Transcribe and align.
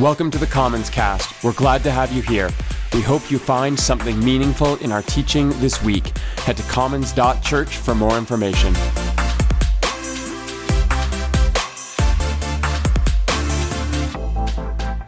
Welcome 0.00 0.32
to 0.32 0.38
the 0.38 0.46
Commons 0.48 0.90
Cast. 0.90 1.44
We're 1.44 1.52
glad 1.52 1.84
to 1.84 1.90
have 1.92 2.10
you 2.10 2.20
here. 2.20 2.50
We 2.92 3.00
hope 3.00 3.30
you 3.30 3.38
find 3.38 3.78
something 3.78 4.18
meaningful 4.18 4.74
in 4.78 4.90
our 4.90 5.02
teaching 5.02 5.50
this 5.60 5.84
week. 5.84 6.18
Head 6.38 6.56
to 6.56 6.64
commons.church 6.64 7.76
for 7.76 7.94
more 7.94 8.18
information. 8.18 8.74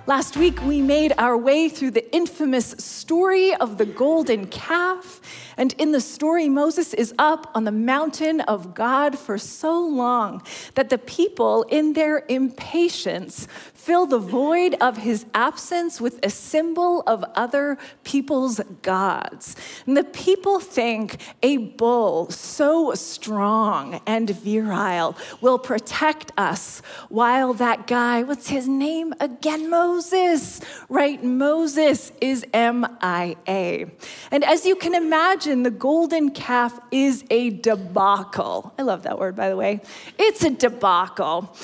Last 0.07 0.37
week, 0.37 0.63
we 0.63 0.81
made 0.81 1.15
our 1.19 1.37
way 1.37 1.69
through 1.69 1.91
the 1.91 2.15
infamous 2.15 2.71
story 2.79 3.57
of 3.57 3.79
the 3.79 3.87
golden 3.87 4.47
calf. 4.47 5.21
And 5.57 5.75
in 5.79 5.91
the 5.91 6.01
story, 6.01 6.49
Moses 6.49 6.95
is 6.95 7.13
up 7.19 7.51
on 7.57 7.65
the 7.65 7.73
mountain 7.73 8.41
of 8.43 8.73
God 8.73 9.19
for 9.19 9.37
so 9.37 9.81
long 9.81 10.43
that 10.75 10.91
the 10.91 10.99
people, 10.99 11.65
in 11.65 11.95
their 11.95 12.25
impatience, 12.29 13.49
fill 13.87 14.05
the 14.05 14.19
void 14.19 14.75
of 14.81 14.97
his 14.97 15.25
absence 15.33 16.01
with 16.01 16.19
a 16.27 16.29
symbol 16.29 17.03
of 17.07 17.25
other 17.37 17.79
people's 18.03 18.59
gods. 18.83 19.55
And 19.87 19.97
the 19.97 20.03
people 20.03 20.59
think 20.59 21.19
a 21.41 21.57
bull 21.59 22.29
so 22.31 22.95
strong 22.95 24.01
and 24.05 24.29
virile 24.29 25.17
will 25.41 25.61
protect 25.61 26.33
us 26.37 26.83
while 27.11 27.55
that 27.55 27.87
guy, 27.87 28.25
what's 28.25 28.49
his 28.49 28.67
name 28.67 29.15
again? 29.21 29.71
Moses, 29.71 30.61
right? 30.89 31.23
Moses 31.23 32.11
is 32.21 32.45
M 32.53 32.85
I 33.01 33.37
A. 33.47 33.87
And 34.33 34.43
as 34.43 34.67
you 34.67 34.75
can 34.75 34.97
imagine, 34.97 35.63
the 35.63 35.71
golden 35.71 36.33
calf 36.33 36.77
is 36.91 37.23
a 37.31 37.51
debacle. 37.51 38.75
I 38.77 38.83
love 38.83 39.05
that 39.05 39.21
word, 39.21 39.37
by 39.37 39.49
the 39.49 39.57
way. 39.57 39.81
It's 40.19 40.43
a 40.43 40.51
debacle. 40.51 41.55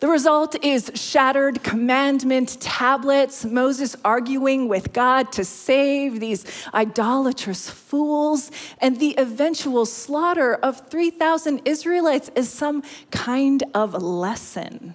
The 0.00 0.08
result 0.08 0.54
is 0.64 0.92
shattered 0.94 1.64
commandment 1.64 2.60
tablets, 2.60 3.44
Moses 3.44 3.96
arguing 4.04 4.68
with 4.68 4.92
God 4.92 5.32
to 5.32 5.44
save 5.44 6.20
these 6.20 6.44
idolatrous 6.72 7.68
fools, 7.68 8.52
and 8.80 9.00
the 9.00 9.16
eventual 9.18 9.86
slaughter 9.86 10.54
of 10.54 10.88
3,000 10.88 11.62
Israelites 11.64 12.30
as 12.36 12.48
some 12.48 12.84
kind 13.10 13.64
of 13.74 14.00
lesson. 14.00 14.94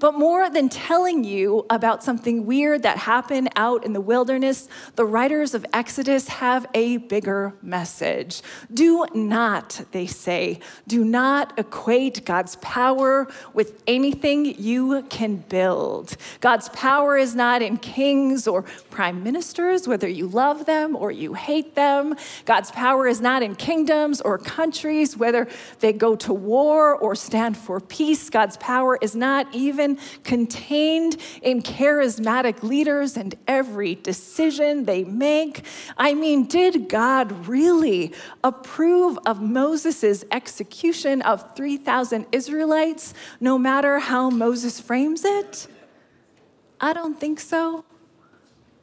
But 0.00 0.14
more 0.14 0.48
than 0.48 0.70
telling 0.70 1.24
you 1.24 1.66
about 1.68 2.02
something 2.02 2.46
weird 2.46 2.82
that 2.84 2.96
happened 2.96 3.50
out 3.54 3.84
in 3.84 3.92
the 3.92 4.00
wilderness, 4.00 4.66
the 4.96 5.04
writers 5.04 5.52
of 5.52 5.66
Exodus 5.74 6.26
have 6.28 6.66
a 6.72 6.96
bigger 6.96 7.52
message. 7.60 8.40
Do 8.72 9.06
not, 9.14 9.82
they 9.92 10.06
say, 10.06 10.60
do 10.88 11.04
not 11.04 11.58
equate 11.58 12.24
God's 12.24 12.56
power 12.56 13.28
with 13.52 13.82
anything 13.86 14.46
you 14.46 15.02
can 15.10 15.36
build. 15.36 16.16
God's 16.40 16.70
power 16.70 17.18
is 17.18 17.34
not 17.34 17.60
in 17.60 17.76
kings 17.76 18.48
or 18.48 18.62
prime 18.90 19.22
ministers, 19.22 19.86
whether 19.86 20.08
you 20.08 20.26
love 20.26 20.64
them 20.64 20.96
or 20.96 21.12
you 21.12 21.34
hate 21.34 21.74
them. 21.74 22.16
God's 22.46 22.70
power 22.70 23.06
is 23.06 23.20
not 23.20 23.42
in 23.42 23.54
kingdoms 23.54 24.22
or 24.22 24.38
countries, 24.38 25.14
whether 25.14 25.46
they 25.80 25.92
go 25.92 26.16
to 26.16 26.32
war 26.32 26.96
or 26.96 27.14
stand 27.14 27.58
for 27.58 27.80
peace. 27.80 28.30
God's 28.30 28.56
power 28.56 28.98
is 29.02 29.14
not 29.14 29.46
even 29.54 29.89
contained 30.24 31.16
in 31.42 31.62
charismatic 31.62 32.62
leaders 32.62 33.16
and 33.16 33.34
every 33.48 33.94
decision 33.94 34.84
they 34.84 35.04
make. 35.04 35.64
I 35.96 36.14
mean, 36.14 36.46
did 36.46 36.88
God 36.88 37.46
really 37.46 38.12
approve 38.44 39.18
of 39.26 39.40
Moses' 39.40 40.24
execution 40.30 41.22
of 41.22 41.56
3,000 41.56 42.26
Israelites, 42.32 43.14
no 43.40 43.58
matter 43.58 43.98
how 43.98 44.30
Moses 44.30 44.80
frames 44.80 45.24
it? 45.24 45.66
I 46.80 46.92
don't 46.92 47.18
think 47.18 47.40
so. 47.40 47.84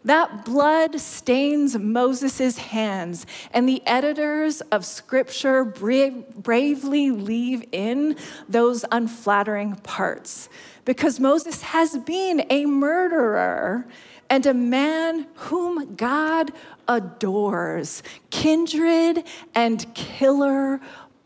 That 0.06 0.46
blood 0.46 1.02
stains 1.02 1.78
Moses' 1.78 2.58
hands, 2.58 3.26
and 3.52 3.68
the 3.68 3.82
editors 3.86 4.62
of 4.72 4.86
scripture 4.86 5.66
bravely 5.66 7.12
leave 7.12 7.66
in 7.74 8.16
those 8.48 8.86
unflattering 8.90 9.76
parts 9.76 10.48
because 10.88 11.20
Moses 11.20 11.64
has 11.64 11.98
been 11.98 12.46
a 12.50 12.66
murderer 12.66 13.86
and 14.30 14.46
a 14.46 14.54
man 14.54 15.28
whom 15.36 15.96
God 15.96 16.54
adores, 16.88 18.02
kindred 18.30 19.26
and 19.54 19.94
killer 19.94 20.80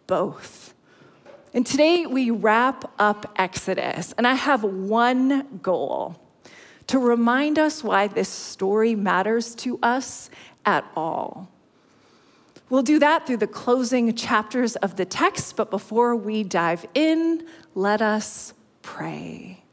both. 0.07 0.73
And 1.53 1.63
today 1.63 2.07
we 2.07 2.31
wrap 2.31 2.91
up 2.97 3.31
Exodus, 3.35 4.16
and 4.17 4.25
I 4.25 4.33
have 4.33 4.63
one 4.63 5.59
goal 5.61 6.19
to 6.88 6.97
remind 6.97 7.59
us 7.59 7.83
why 7.83 8.07
this 8.07 8.29
story 8.29 8.95
matters 8.95 9.53
to 9.57 9.78
us 9.83 10.31
at 10.66 10.83
all. 10.95 11.51
We'll 12.72 12.81
do 12.81 12.97
that 12.97 13.28
through 13.28 13.38
the 13.38 13.47
closing 13.47 14.16
chapters 14.16 14.75
of 14.78 14.95
the 14.95 15.05
text, 15.05 15.55
but 15.55 15.69
before 15.69 16.16
we 16.16 16.43
dive 16.43 16.83
in, 16.95 17.45
let 17.75 18.01
us 18.01 18.55
pray. 18.81 19.63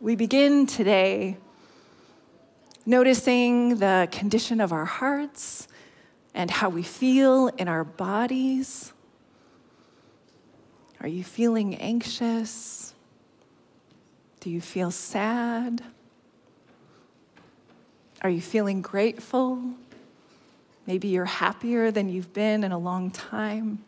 We 0.00 0.14
begin 0.14 0.66
today 0.66 1.36
noticing 2.84 3.76
the 3.76 4.08
condition 4.12 4.60
of 4.60 4.72
our 4.72 4.84
hearts 4.84 5.66
and 6.34 6.50
how 6.50 6.68
we 6.68 6.82
feel 6.82 7.48
in 7.58 7.66
our 7.66 7.82
bodies. 7.82 8.92
Are 11.00 11.08
you 11.08 11.24
feeling 11.24 11.74
anxious? 11.76 12.94
Do 14.40 14.50
you 14.50 14.60
feel 14.60 14.90
sad? 14.90 15.82
Are 18.22 18.30
you 18.30 18.40
feeling 18.40 18.82
grateful? 18.82 19.74
Maybe 20.86 21.08
you're 21.08 21.24
happier 21.24 21.90
than 21.90 22.08
you've 22.08 22.32
been 22.32 22.62
in 22.62 22.72
a 22.72 22.78
long 22.78 23.10
time. 23.10 23.84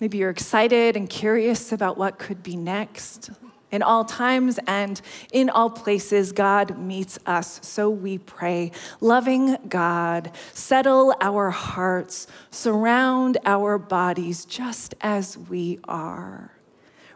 Maybe 0.00 0.18
you're 0.18 0.30
excited 0.30 0.96
and 0.96 1.08
curious 1.08 1.72
about 1.72 1.96
what 1.96 2.18
could 2.18 2.42
be 2.42 2.56
next. 2.56 3.30
In 3.72 3.82
all 3.82 4.04
times 4.04 4.58
and 4.66 5.00
in 5.32 5.50
all 5.50 5.70
places, 5.70 6.32
God 6.32 6.78
meets 6.78 7.18
us. 7.26 7.60
So 7.62 7.90
we 7.90 8.18
pray. 8.18 8.72
Loving 9.00 9.56
God, 9.68 10.30
settle 10.52 11.14
our 11.20 11.50
hearts, 11.50 12.26
surround 12.50 13.38
our 13.44 13.78
bodies 13.78 14.44
just 14.44 14.94
as 15.00 15.36
we 15.36 15.78
are. 15.84 16.52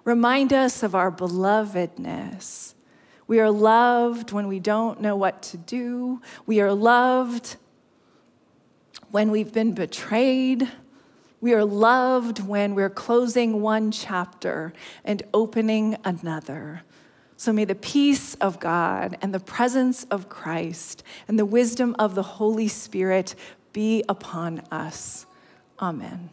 Remind 0.05 0.53
us 0.53 0.83
of 0.83 0.95
our 0.95 1.13
belovedness. 1.13 2.75
We 3.27 3.39
are 3.39 3.51
loved 3.51 4.33
when 4.33 4.49
we 4.49 4.59
don't 4.59 5.01
know 5.01 5.17
what 5.17 5.43
to 5.43 5.57
do. 5.57 6.21
We 6.47 6.61
are 6.61 6.73
loved 6.73 7.57
when 9.11 9.31
we've 9.31 9.53
been 9.53 9.73
betrayed. 9.73 10.69
We 11.41 11.55
are 11.55 11.65
loved 11.65 12.41
when 12.41 12.75
we're 12.75 12.91
closing 12.91 13.63
one 13.63 13.91
chapter 13.91 14.73
and 15.05 15.23
opening 15.33 15.97
another. 16.05 16.83
So 17.37 17.53
may 17.53 17.65
the 17.65 17.75
peace 17.75 18.35
of 18.35 18.61
God 18.61 19.17
and 19.23 19.33
the 19.33 19.41
presence 19.41 20.05
of 20.11 20.29
Christ 20.29 21.03
and 21.27 21.39
the 21.39 21.47
wisdom 21.47 21.97
of 21.99 22.15
the 22.15 22.23
Holy 22.23 22.69
Spirit 22.69 23.35
be 23.73 24.05
upon 24.09 24.61
us. 24.71 25.25
Amen. 25.81 26.31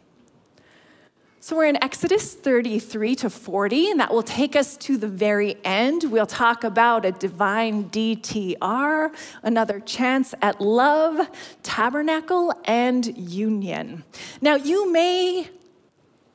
So 1.40 1.56
we're 1.56 1.66
in 1.66 1.82
Exodus 1.84 2.34
33 2.34 3.14
to 3.14 3.30
40, 3.30 3.92
and 3.92 4.00
that 4.00 4.12
will 4.12 4.24
take 4.24 4.56
us 4.56 4.76
to 4.78 4.96
the 4.96 5.06
very 5.06 5.56
end. 5.64 6.02
We'll 6.02 6.26
talk 6.26 6.64
about 6.64 7.04
a 7.04 7.12
divine 7.12 7.90
DTR, 7.90 9.14
another 9.44 9.78
chance 9.78 10.34
at 10.42 10.60
love, 10.60 11.28
tabernacle, 11.62 12.52
and 12.64 13.16
union. 13.16 14.02
Now, 14.40 14.56
you 14.56 14.90
may 14.90 15.48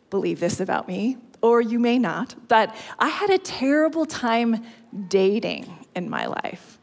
believe 0.10 0.39
this 0.39 0.62
about 0.62 0.88
me, 0.88 1.18
or 1.42 1.60
you 1.60 1.80
may 1.80 2.00
not, 2.00 2.36
but 2.48 2.74
I 2.98 3.10
had 3.10 3.30
a 3.30 3.38
terrible 3.38 4.06
time 4.06 4.63
dating 5.10 5.86
in 5.95 6.10
my 6.10 6.28
life. 6.28 6.80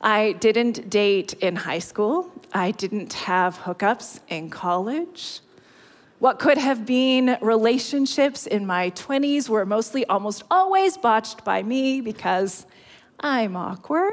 I 0.00 0.32
didn't 0.34 0.90
date 0.90 1.32
in 1.34 1.56
high 1.56 1.80
school. 1.80 2.30
I 2.52 2.70
didn't 2.70 3.14
have 3.14 3.58
hookups 3.58 4.20
in 4.28 4.48
college. 4.48 5.40
What 6.24 6.38
could 6.38 6.56
have 6.56 6.86
been 6.86 7.36
relationships 7.42 8.46
in 8.46 8.64
my 8.64 8.92
20s 8.92 9.50
were 9.50 9.66
mostly 9.66 10.06
almost 10.06 10.42
always 10.50 10.96
botched 10.96 11.44
by 11.44 11.62
me 11.62 12.00
because 12.00 12.64
I'm 13.20 13.58
awkward. 13.58 14.10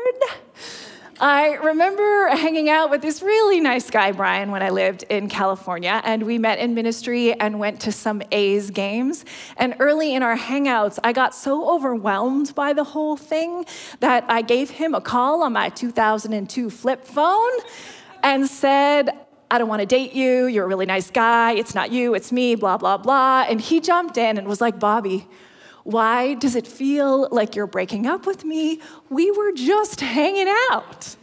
I 1.22 1.54
remember 1.54 2.28
hanging 2.28 2.70
out 2.70 2.90
with 2.90 3.02
this 3.02 3.22
really 3.22 3.62
nice 3.62 3.90
guy, 3.90 4.12
Brian, 4.12 4.52
when 4.52 4.62
I 4.62 4.72
lived 4.72 5.04
in 5.04 5.30
California, 5.30 6.02
and 6.04 6.24
we 6.24 6.38
met 6.38 6.60
in 6.60 6.74
ministry 6.74 7.32
and 7.32 7.60
went 7.60 7.80
to 7.84 7.94
some 7.94 8.22
A's 8.34 8.72
games. 8.72 9.24
And 9.56 9.78
early 9.80 10.14
in 10.14 10.22
our 10.22 10.36
hangouts, 10.36 11.00
I 11.06 11.14
got 11.14 11.34
so 11.34 11.74
overwhelmed 11.74 12.54
by 12.56 12.74
the 12.74 12.84
whole 12.84 13.16
thing 13.16 13.66
that 14.02 14.26
I 14.28 14.42
gave 14.42 14.70
him 14.70 14.94
a 14.94 15.00
call 15.00 15.44
on 15.44 15.54
my 15.54 15.70
2002 15.70 16.70
flip 16.72 17.06
phone 17.06 17.52
and 18.22 18.48
said, 18.48 19.12
I 19.52 19.58
don't 19.58 19.68
want 19.68 19.82
to 19.82 19.86
date 19.86 20.14
you. 20.14 20.46
You're 20.48 20.64
a 20.64 20.68
really 20.68 20.86
nice 20.86 21.12
guy. 21.12 21.52
It's 21.52 21.76
not 21.76 21.92
you, 21.92 22.16
it's 22.16 22.32
me, 22.32 22.56
blah, 22.56 22.78
blah, 22.78 22.96
blah. 22.96 23.46
And 23.50 23.60
he 23.60 23.82
jumped 23.82 24.18
in 24.18 24.38
and 24.38 24.48
was 24.48 24.62
like, 24.62 24.80
Bobbi, 24.80 25.28
why 25.84 26.36
does 26.36 26.56
it 26.56 26.66
feel 26.66 27.28
like 27.32 27.54
you're 27.54 27.68
breaking 27.68 28.08
up 28.08 28.26
with 28.26 28.46
me? 28.46 28.80
We 29.10 29.30
were 29.30 29.52
just 29.52 30.00
hanging 30.00 30.48
out. 30.72 31.18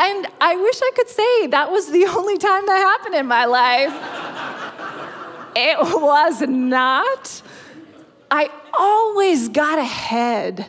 and 0.00 0.26
I 0.40 0.56
wish 0.56 0.80
I 0.82 0.90
could 0.96 1.08
say 1.08 1.46
that 1.46 1.70
was 1.70 1.92
the 1.92 2.06
only 2.16 2.38
time 2.38 2.66
that 2.66 2.78
happened 2.78 3.14
in 3.14 3.26
my 3.26 3.44
life. 3.44 3.94
it 5.54 5.78
was 5.78 6.40
not. 6.40 7.42
I 8.32 8.50
always 8.74 9.48
got 9.48 9.78
ahead 9.78 10.66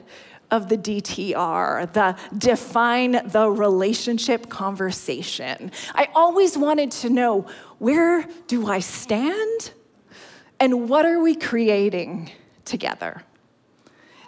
of 0.51 0.69
the 0.69 0.77
DTR, 0.77 1.91
the 1.93 2.15
define 2.37 3.27
the 3.27 3.49
relationship 3.49 4.49
conversation. 4.49 5.71
I 5.95 6.09
always 6.13 6.57
wanted 6.57 6.91
to 6.91 7.09
know 7.09 7.47
where 7.79 8.27
do 8.47 8.67
I 8.67 8.79
stand 8.79 9.71
and 10.59 10.87
what 10.87 11.05
are 11.05 11.19
we 11.19 11.35
creating 11.35 12.31
together? 12.65 13.23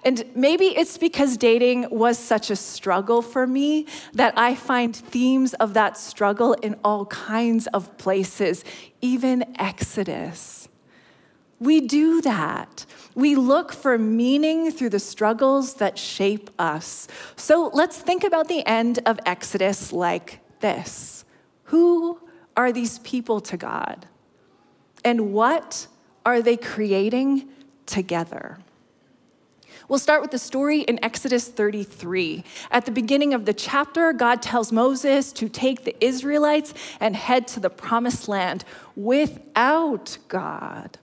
And 0.06 0.24
maybe 0.36 0.66
it's 0.66 1.00
because 1.00 1.36
dating 1.36 1.88
was 1.90 2.20
such 2.20 2.52
a 2.52 2.56
struggle 2.56 3.24
for 3.24 3.48
me 3.48 3.88
that 4.14 4.38
I 4.38 4.54
find 4.54 4.96
themes 4.96 5.56
of 5.56 5.74
that 5.74 5.98
struggle 5.98 6.54
in 6.54 6.76
all 6.84 7.08
kinds 7.08 7.66
of 7.68 7.98
places, 7.98 8.64
even 9.02 9.56
Exodus. 9.58 10.70
We 11.60 11.82
do 11.82 12.22
that. 12.22 12.86
We 13.16 13.36
look 13.36 13.72
for 13.72 13.98
meaning 13.98 14.72
through 14.72 14.90
the 14.90 15.00
struggles 15.00 15.76
that 15.76 15.98
shape 15.98 16.50
us. 16.60 17.08
So 17.38 17.72
let's 17.74 17.98
think 17.98 18.26
about 18.26 18.50
the 18.50 18.66
end 18.68 19.00
of 19.06 19.20
Exodus 19.26 19.94
like 19.94 20.42
this 20.60 21.24
Who 21.66 22.20
are 22.58 22.72
these 22.72 23.00
people 23.00 23.40
to 23.42 23.58
God? 23.58 24.08
And 25.04 25.34
what 25.34 25.88
are 26.26 26.42
they 26.42 26.58
creating 26.58 27.48
together? 27.86 28.58
We'll 29.88 30.00
start 30.00 30.22
with 30.22 30.32
the 30.32 30.40
story 30.40 30.82
in 30.82 31.04
Exodus 31.04 31.48
33. 31.48 32.44
At 32.72 32.86
the 32.86 32.92
beginning 32.92 33.36
of 33.36 33.46
the 33.46 33.54
chapter, 33.54 34.14
God 34.14 34.42
tells 34.42 34.72
Moses 34.72 35.32
to 35.34 35.48
take 35.48 35.84
the 35.84 35.96
Israelites 36.04 36.74
and 37.00 37.16
head 37.16 37.48
to 37.50 37.60
the 37.60 37.70
promised 37.70 38.28
land 38.28 38.66
without 38.96 40.18
God. 40.28 40.98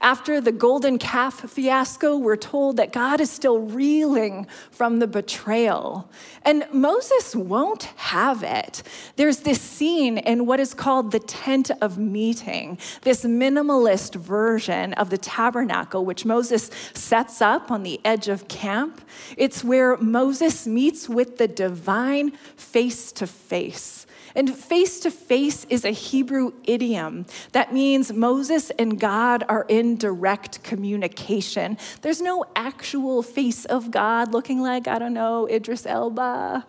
After 0.00 0.40
the 0.40 0.52
golden 0.52 0.98
calf 0.98 1.40
fiasco, 1.50 2.16
we're 2.16 2.36
told 2.36 2.76
that 2.76 2.92
God 2.92 3.20
is 3.20 3.30
still 3.30 3.58
reeling 3.58 4.46
from 4.70 4.98
the 4.98 5.06
betrayal. 5.06 6.10
And 6.42 6.66
Moses 6.72 7.34
won't 7.34 7.84
have 7.96 8.42
it. 8.42 8.82
There's 9.16 9.38
this 9.38 9.60
scene 9.60 10.18
in 10.18 10.46
what 10.46 10.60
is 10.60 10.74
called 10.74 11.12
the 11.12 11.18
tent 11.18 11.70
of 11.80 11.98
meeting, 11.98 12.78
this 13.02 13.24
minimalist 13.24 14.14
version 14.14 14.92
of 14.94 15.10
the 15.10 15.18
tabernacle, 15.18 16.04
which 16.04 16.24
Moses 16.24 16.70
sets 16.94 17.40
up 17.40 17.70
on 17.70 17.82
the 17.82 18.00
edge 18.04 18.28
of 18.28 18.48
camp. 18.48 19.00
It's 19.36 19.64
where 19.64 19.96
Moses 19.96 20.66
meets 20.66 21.08
with 21.08 21.38
the 21.38 21.48
divine 21.48 22.32
face 22.56 23.12
to 23.12 23.26
face. 23.26 24.05
And 24.36 24.54
face 24.54 25.00
to 25.00 25.10
face 25.10 25.64
is 25.70 25.86
a 25.86 25.90
Hebrew 25.90 26.52
idiom 26.64 27.24
that 27.52 27.72
means 27.72 28.12
Moses 28.12 28.70
and 28.78 29.00
God 29.00 29.44
are 29.48 29.64
in 29.66 29.96
direct 29.96 30.62
communication. 30.62 31.78
There's 32.02 32.20
no 32.20 32.44
actual 32.54 33.22
face 33.22 33.64
of 33.64 33.90
God 33.90 34.32
looking 34.32 34.60
like, 34.60 34.86
I 34.86 34.98
don't 34.98 35.14
know, 35.14 35.48
Idris 35.48 35.86
Elba. 35.86 36.66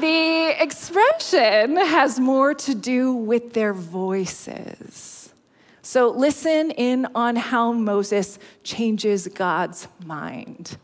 the 0.00 0.62
expression 0.62 1.76
has 1.78 2.20
more 2.20 2.52
to 2.52 2.74
do 2.74 3.14
with 3.14 3.54
their 3.54 3.72
voices. 3.72 5.32
So 5.80 6.10
listen 6.10 6.72
in 6.72 7.06
on 7.14 7.36
how 7.36 7.72
Moses 7.72 8.38
changes 8.64 9.28
God's 9.28 9.88
mind. 10.04 10.76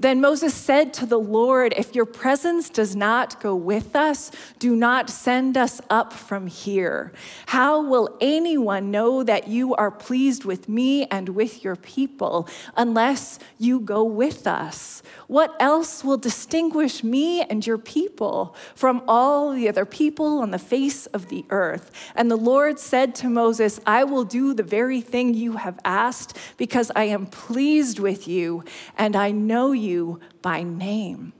Then 0.00 0.22
Moses 0.22 0.54
said 0.54 0.94
to 0.94 1.06
the 1.06 1.18
Lord, 1.18 1.74
If 1.76 1.94
your 1.94 2.06
presence 2.06 2.70
does 2.70 2.96
not 2.96 3.38
go 3.40 3.54
with 3.54 3.94
us, 3.94 4.30
do 4.58 4.74
not 4.74 5.10
send 5.10 5.58
us 5.58 5.82
up 5.90 6.14
from 6.14 6.46
here. 6.46 7.12
How 7.46 7.82
will 7.82 8.16
anyone 8.18 8.90
know 8.90 9.22
that 9.22 9.48
you 9.48 9.74
are 9.74 9.90
pleased 9.90 10.46
with 10.46 10.70
me 10.70 11.04
and 11.06 11.28
with 11.28 11.62
your 11.62 11.76
people 11.76 12.48
unless 12.78 13.38
you 13.58 13.78
go 13.78 14.02
with 14.02 14.46
us? 14.46 15.02
What 15.30 15.54
else 15.60 16.02
will 16.02 16.16
distinguish 16.16 17.04
me 17.04 17.42
and 17.42 17.64
your 17.64 17.78
people 17.78 18.56
from 18.74 19.04
all 19.06 19.52
the 19.52 19.68
other 19.68 19.84
people 19.84 20.40
on 20.40 20.50
the 20.50 20.58
face 20.58 21.06
of 21.06 21.28
the 21.28 21.44
earth? 21.50 21.92
And 22.16 22.28
the 22.28 22.34
Lord 22.34 22.80
said 22.80 23.14
to 23.14 23.28
Moses, 23.28 23.78
I 23.86 24.02
will 24.02 24.24
do 24.24 24.54
the 24.54 24.64
very 24.64 25.00
thing 25.00 25.34
you 25.34 25.52
have 25.52 25.78
asked 25.84 26.36
because 26.56 26.90
I 26.96 27.04
am 27.04 27.26
pleased 27.26 28.00
with 28.00 28.26
you 28.26 28.64
and 28.98 29.14
I 29.14 29.30
know 29.30 29.70
you 29.70 30.18
by 30.42 30.64
name. 30.64 31.32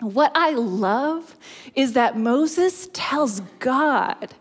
What 0.00 0.32
I 0.34 0.52
love 0.52 1.36
is 1.74 1.92
that 1.92 2.16
Moses 2.16 2.88
tells 2.94 3.40
God 3.58 4.34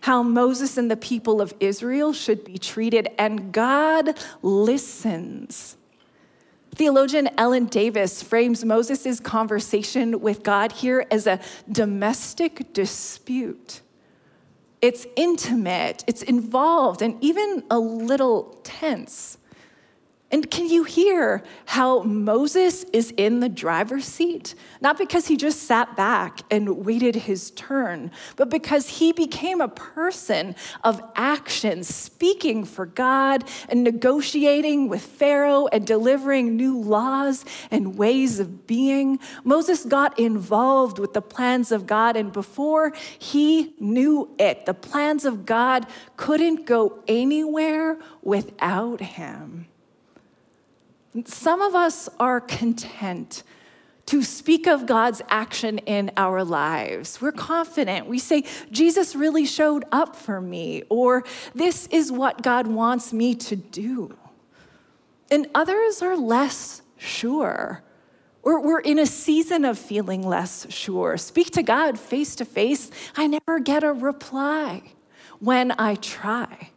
how 0.00 0.22
Moses 0.22 0.78
and 0.78 0.90
the 0.90 0.96
people 0.96 1.42
of 1.42 1.52
Israel 1.60 2.14
should 2.14 2.42
be 2.42 2.56
treated, 2.56 3.06
and 3.18 3.52
God 3.52 4.18
listens. 4.40 5.76
Theologian 6.74 7.28
Ellen 7.38 7.66
Davis 7.66 8.22
frames 8.22 8.64
Moses' 8.64 9.20
conversation 9.20 10.20
with 10.20 10.42
God 10.42 10.72
here 10.72 11.06
as 11.10 11.26
a 11.26 11.38
domestic 11.70 12.72
dispute. 12.72 13.80
It's 14.82 15.06
intimate, 15.16 16.04
it's 16.06 16.22
involved, 16.22 17.00
and 17.00 17.16
even 17.22 17.62
a 17.70 17.78
little 17.78 18.58
tense. 18.64 19.38
And 20.34 20.50
can 20.50 20.68
you 20.68 20.82
hear 20.82 21.44
how 21.64 22.02
Moses 22.02 22.82
is 22.92 23.12
in 23.16 23.38
the 23.38 23.48
driver's 23.48 24.04
seat? 24.04 24.56
Not 24.80 24.98
because 24.98 25.28
he 25.28 25.36
just 25.36 25.62
sat 25.62 25.94
back 25.94 26.40
and 26.50 26.84
waited 26.84 27.14
his 27.14 27.52
turn, 27.52 28.10
but 28.34 28.50
because 28.50 28.88
he 28.88 29.12
became 29.12 29.60
a 29.60 29.68
person 29.68 30.56
of 30.82 31.00
action, 31.14 31.84
speaking 31.84 32.64
for 32.64 32.84
God 32.84 33.44
and 33.68 33.84
negotiating 33.84 34.88
with 34.88 35.02
Pharaoh 35.02 35.68
and 35.68 35.86
delivering 35.86 36.56
new 36.56 36.80
laws 36.80 37.44
and 37.70 37.96
ways 37.96 38.40
of 38.40 38.66
being. 38.66 39.20
Moses 39.44 39.84
got 39.84 40.18
involved 40.18 40.98
with 40.98 41.12
the 41.12 41.22
plans 41.22 41.70
of 41.70 41.86
God, 41.86 42.16
and 42.16 42.32
before 42.32 42.92
he 43.20 43.72
knew 43.78 44.34
it, 44.40 44.66
the 44.66 44.74
plans 44.74 45.24
of 45.24 45.46
God 45.46 45.86
couldn't 46.16 46.66
go 46.66 47.04
anywhere 47.06 47.98
without 48.20 49.00
him. 49.00 49.68
Some 51.24 51.62
of 51.62 51.74
us 51.74 52.08
are 52.18 52.40
content 52.40 53.44
to 54.06 54.22
speak 54.22 54.66
of 54.66 54.86
God's 54.86 55.22
action 55.28 55.78
in 55.78 56.10
our 56.16 56.44
lives. 56.44 57.20
We're 57.20 57.32
confident. 57.32 58.06
We 58.06 58.18
say, 58.18 58.44
Jesus 58.70 59.14
really 59.14 59.46
showed 59.46 59.84
up 59.92 60.14
for 60.14 60.40
me, 60.40 60.82
or 60.90 61.24
this 61.54 61.86
is 61.86 62.12
what 62.12 62.42
God 62.42 62.66
wants 62.66 63.12
me 63.12 63.34
to 63.36 63.56
do. 63.56 64.16
And 65.30 65.48
others 65.54 66.02
are 66.02 66.16
less 66.16 66.82
sure. 66.98 67.82
Or 68.42 68.60
we're 68.60 68.80
in 68.80 68.98
a 68.98 69.06
season 69.06 69.64
of 69.64 69.78
feeling 69.78 70.22
less 70.22 70.66
sure. 70.70 71.16
Speak 71.16 71.50
to 71.52 71.62
God 71.62 71.98
face 71.98 72.34
to 72.36 72.44
face. 72.44 72.90
I 73.16 73.26
never 73.26 73.58
get 73.58 73.82
a 73.82 73.92
reply 73.92 74.82
when 75.38 75.72
I 75.78 75.94
try. 75.94 76.70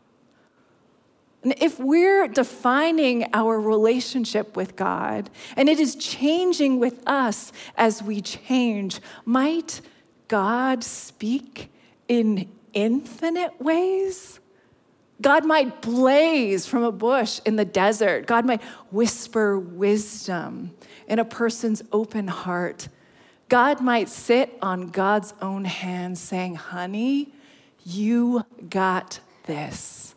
And 1.48 1.56
if 1.62 1.80
we're 1.80 2.28
defining 2.28 3.30
our 3.34 3.58
relationship 3.58 4.58
with 4.58 4.76
God 4.76 5.30
and 5.56 5.70
it 5.70 5.80
is 5.80 5.96
changing 5.96 6.78
with 6.78 7.02
us 7.08 7.54
as 7.78 8.04
we 8.04 8.20
change, 8.20 9.00
might 9.24 9.80
God 10.28 10.84
speak 10.84 11.72
in 12.10 12.52
infinite 12.74 13.62
ways? 13.62 14.42
God 15.22 15.46
might 15.46 15.82
blaze 15.82 16.66
from 16.66 16.84
a 16.84 16.92
bush 16.92 17.40
in 17.46 17.56
the 17.56 17.64
desert. 17.64 18.28
God 18.28 18.46
might 18.46 18.62
whisper 18.92 19.58
wisdom 19.58 20.72
in 21.08 21.18
a 21.18 21.24
person's 21.24 21.82
open 21.94 22.28
heart. 22.28 22.90
God 23.48 23.80
might 23.80 24.10
sit 24.10 24.58
on 24.62 24.90
God's 24.90 25.34
own 25.42 25.64
hand 25.64 26.18
saying, 26.18 26.56
Honey, 26.56 27.32
you 27.86 28.44
got 28.70 29.22
this. 29.46 30.14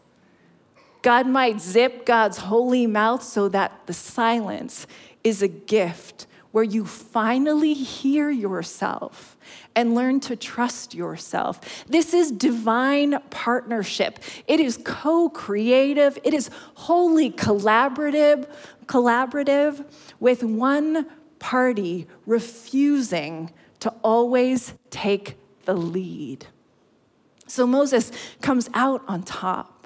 God 1.02 1.26
might 1.26 1.60
zip 1.60 2.04
God's 2.04 2.38
holy 2.38 2.86
mouth 2.86 3.22
so 3.22 3.48
that 3.48 3.86
the 3.86 3.92
silence 3.92 4.86
is 5.24 5.42
a 5.42 5.48
gift 5.48 6.26
where 6.52 6.64
you 6.64 6.84
finally 6.84 7.74
hear 7.74 8.28
yourself 8.28 9.36
and 9.76 9.94
learn 9.94 10.18
to 10.18 10.34
trust 10.34 10.94
yourself. 10.94 11.84
This 11.86 12.12
is 12.12 12.32
divine 12.32 13.20
partnership. 13.30 14.18
It 14.48 14.58
is 14.58 14.78
co-creative, 14.84 16.18
it 16.24 16.34
is 16.34 16.50
wholly 16.74 17.30
collaborative, 17.30 18.48
collaborative 18.86 19.84
with 20.18 20.42
one 20.42 21.06
party 21.38 22.08
refusing 22.26 23.52
to 23.78 23.90
always 24.02 24.74
take 24.90 25.36
the 25.64 25.74
lead. 25.74 26.46
So 27.46 27.66
Moses 27.66 28.10
comes 28.40 28.68
out 28.74 29.02
on 29.06 29.22
top. 29.22 29.79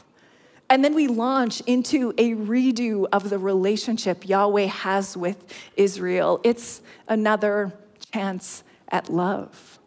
And 0.75 0.85
then 0.85 0.97
we 0.97 1.07
launch 1.07 1.61
into 1.69 2.13
a 2.19 2.35
redo 2.35 3.07
of 3.13 3.31
the 3.31 3.39
relationship 3.39 4.29
Yahweh 4.29 4.67
has 4.67 5.17
with 5.17 5.55
Israel. 5.77 6.41
It's 6.43 6.83
another 7.07 7.73
chance 8.13 8.65
at 8.89 9.09
love. 9.09 9.79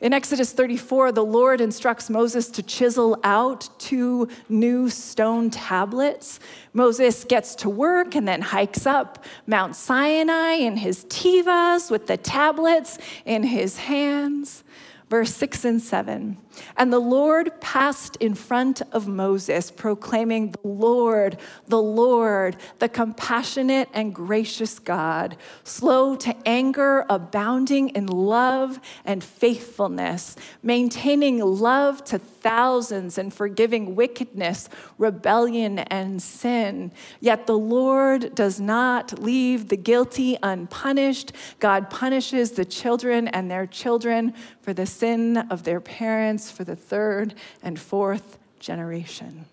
In 0.00 0.14
Exodus 0.14 0.54
34, 0.54 1.12
the 1.12 1.22
Lord 1.22 1.60
instructs 1.60 2.08
Moses 2.08 2.48
to 2.52 2.62
chisel 2.62 3.20
out 3.22 3.68
two 3.78 4.30
new 4.48 4.88
stone 4.88 5.50
tablets. 5.50 6.40
Moses 6.72 7.24
gets 7.24 7.54
to 7.56 7.68
work 7.68 8.14
and 8.14 8.26
then 8.26 8.40
hikes 8.40 8.86
up 8.86 9.26
Mount 9.46 9.76
Sinai 9.76 10.52
in 10.52 10.78
his 10.78 11.04
Tevas 11.04 11.90
with 11.90 12.06
the 12.06 12.16
tablets 12.16 12.96
in 13.26 13.42
his 13.42 13.76
hands 13.76 14.64
verse 15.08 15.32
6 15.34 15.64
and 15.64 15.82
7. 15.82 16.36
And 16.76 16.92
the 16.92 16.98
Lord 16.98 17.60
passed 17.60 18.16
in 18.16 18.34
front 18.34 18.82
of 18.92 19.06
Moses, 19.06 19.70
proclaiming, 19.70 20.50
The 20.50 20.68
Lord, 20.68 21.38
the 21.68 21.80
Lord, 21.80 22.56
the 22.78 22.88
compassionate 22.88 23.88
and 23.92 24.14
gracious 24.14 24.78
God, 24.78 25.36
slow 25.64 26.16
to 26.16 26.34
anger, 26.44 27.04
abounding 27.08 27.90
in 27.90 28.06
love 28.06 28.80
and 29.04 29.22
faithfulness, 29.22 30.34
maintaining 30.62 31.38
love 31.38 32.02
to 32.04 32.18
thousands 32.46 33.18
and 33.18 33.34
forgiving 33.34 33.96
wickedness, 33.96 34.68
rebellion, 34.98 35.80
and 35.80 36.22
sin. 36.22 36.92
Yet 37.18 37.48
the 37.48 37.58
Lord 37.58 38.36
does 38.36 38.60
not 38.60 39.18
leave 39.20 39.68
the 39.68 39.76
guilty 39.76 40.38
unpunished. 40.44 41.32
God 41.58 41.90
punishes 41.90 42.52
the 42.52 42.64
children 42.64 43.26
and 43.26 43.50
their 43.50 43.66
children 43.66 44.32
for 44.60 44.72
the 44.72 44.86
sin 44.86 45.38
of 45.50 45.64
their 45.64 45.80
parents 45.80 46.48
for 46.48 46.62
the 46.62 46.76
third 46.76 47.34
and 47.64 47.80
fourth 47.80 48.38
generation. 48.60 49.46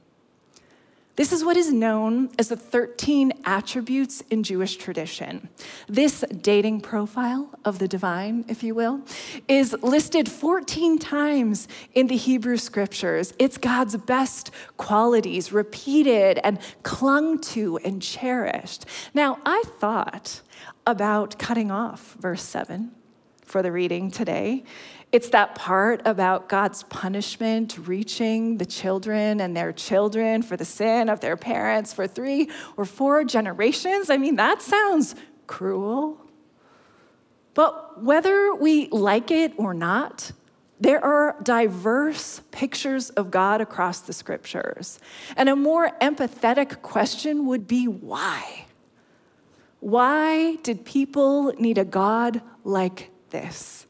This 1.16 1.32
is 1.32 1.46
what 1.46 1.58
is 1.58 1.72
known 1.72 2.32
as 2.40 2.48
the 2.48 2.56
13 2.56 3.34
attributes 3.46 4.22
in 4.32 4.42
Jewish 4.42 4.78
tradition. 4.78 5.48
This 5.88 6.26
dating 6.42 6.82
profile 6.82 7.52
of 7.64 7.78
the 7.78 7.88
divine, 7.88 8.46
if 8.48 8.64
you 8.64 8.74
will, 8.74 9.02
is 9.48 9.76
listed 9.84 10.28
14 10.28 10.98
times 10.98 11.68
in 11.94 12.08
the 12.08 12.16
Hebrew 12.16 12.58
scriptures. 12.58 13.32
It's 13.38 13.60
God's 13.60 13.96
best 13.96 14.50
qualities, 14.78 15.54
repeated 15.54 16.40
and 16.44 16.58
clung 16.82 17.40
to 17.42 17.78
and 17.86 18.02
cherished. 18.02 18.86
Now, 19.14 19.38
I 19.46 19.62
thought 19.80 20.42
about 20.88 21.38
cutting 21.38 21.70
off 21.70 22.16
verse 22.20 22.42
7 22.42 22.92
for 23.44 23.62
the 23.62 23.72
reading 23.72 24.10
today 24.10 24.64
it's 25.14 25.30
that 25.30 25.54
part 25.54 26.02
about 26.06 26.50
God's 26.50 26.82
punishment 26.82 27.78
reaching 27.88 28.58
the 28.58 28.66
children 28.66 29.40
and 29.40 29.56
their 29.56 29.72
children 29.72 30.42
for 30.42 30.58
the 30.58 30.66
sin 30.66 31.08
of 31.08 31.20
their 31.20 31.38
parents 31.38 31.94
for 31.94 32.08
three 32.08 32.50
or 32.78 32.84
four 32.84 33.24
generations. 33.24 34.10
I 34.10 34.18
mean, 34.18 34.38
that 34.38 34.64
sounds 34.64 35.14
cruel. 35.46 36.20
But 37.54 38.02
whether 38.02 38.56
we 38.56 38.88
like 38.90 39.30
it 39.30 39.54
or 39.58 39.76
not, 39.76 40.32
there 40.80 41.06
are 41.06 41.38
diverse 41.44 42.42
pictures 42.50 43.12
of 43.12 43.30
God 43.30 43.62
across 43.62 44.00
the 44.02 44.14
scriptures. 44.14 45.00
And 45.38 45.48
a 45.48 45.56
more 45.56 45.92
empathetic 46.02 46.82
question 46.82 47.46
would 47.46 47.68
be 47.68 47.88
why? 47.88 48.66
Why 49.80 50.56
did 50.64 50.86
people 50.86 51.54
need 51.60 51.78
a 51.78 51.86
God 51.86 52.42
like 52.64 53.12
this? 53.30 53.83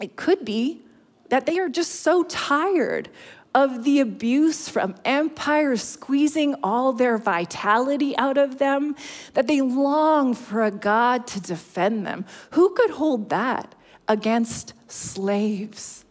It 0.00 0.16
could 0.16 0.44
be 0.44 0.82
that 1.28 1.46
they 1.46 1.58
are 1.58 1.68
just 1.68 2.00
so 2.00 2.22
tired 2.24 3.08
of 3.54 3.84
the 3.84 4.00
abuse 4.00 4.68
from 4.68 4.94
empires 5.04 5.82
squeezing 5.82 6.54
all 6.62 6.92
their 6.92 7.18
vitality 7.18 8.16
out 8.16 8.38
of 8.38 8.58
them 8.58 8.94
that 9.34 9.46
they 9.46 9.60
long 9.60 10.34
for 10.34 10.62
a 10.62 10.70
God 10.70 11.26
to 11.28 11.40
defend 11.40 12.06
them. 12.06 12.24
Who 12.52 12.70
could 12.70 12.90
hold 12.90 13.30
that 13.30 13.74
against 14.06 14.74
slaves? 14.86 16.04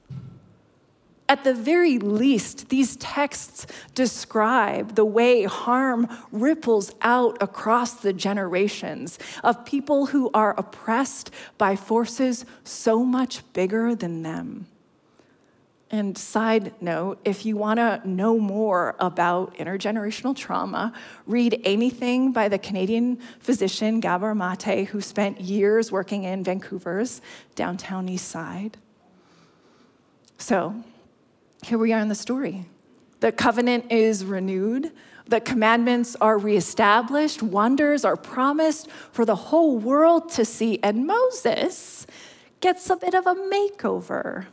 At 1.29 1.43
the 1.43 1.53
very 1.53 1.99
least, 1.99 2.69
these 2.69 2.95
texts 2.95 3.67
describe 3.93 4.95
the 4.95 5.03
way 5.03 5.43
harm 5.43 6.07
ripples 6.31 6.93
out 7.01 7.37
across 7.41 7.95
the 7.95 8.13
generations 8.13 9.19
of 9.43 9.65
people 9.65 10.07
who 10.07 10.31
are 10.33 10.57
oppressed 10.57 11.31
by 11.57 11.75
forces 11.75 12.45
so 12.63 13.03
much 13.03 13.41
bigger 13.51 13.93
than 13.93 14.23
them. 14.23 14.67
And 15.89 16.17
side 16.17 16.73
note, 16.81 17.19
if 17.23 17.45
you 17.45 17.55
want 17.55 17.79
to 17.79 18.01
know 18.05 18.39
more 18.39 18.95
about 18.99 19.55
intergenerational 19.55 20.35
trauma, 20.35 20.91
read 21.25 21.61
anything 21.63 22.33
by 22.33 22.49
the 22.49 22.57
Canadian 22.57 23.17
physician 23.39 24.01
Gabor 24.01 24.35
Mate, 24.35 24.87
who 24.89 24.99
spent 24.99 25.39
years 25.39 25.89
working 25.89 26.23
in 26.23 26.43
Vancouver's 26.43 27.21
downtown 27.55 28.09
east 28.09 28.27
side. 28.27 28.77
So, 30.37 30.83
here 31.67 31.77
we 31.77 31.91
are 31.91 31.99
in 31.99 32.07
the 32.07 32.15
story. 32.15 32.65
The 33.19 33.31
covenant 33.33 33.91
is 33.91 34.23
renewed, 34.23 34.93
the 35.27 35.41
commandments 35.41 36.15
are 36.21 36.37
reestablished, 36.37 37.43
wonders 37.43 38.05
are 38.05 38.15
promised 38.15 38.89
for 39.11 39.25
the 39.25 39.35
whole 39.35 39.77
world 39.77 40.29
to 40.31 40.45
see, 40.45 40.79
and 40.81 41.05
Moses 41.05 42.07
gets 42.61 42.89
a 42.89 42.95
bit 42.95 43.13
of 43.13 43.27
a 43.27 43.35
makeover. 43.35 44.45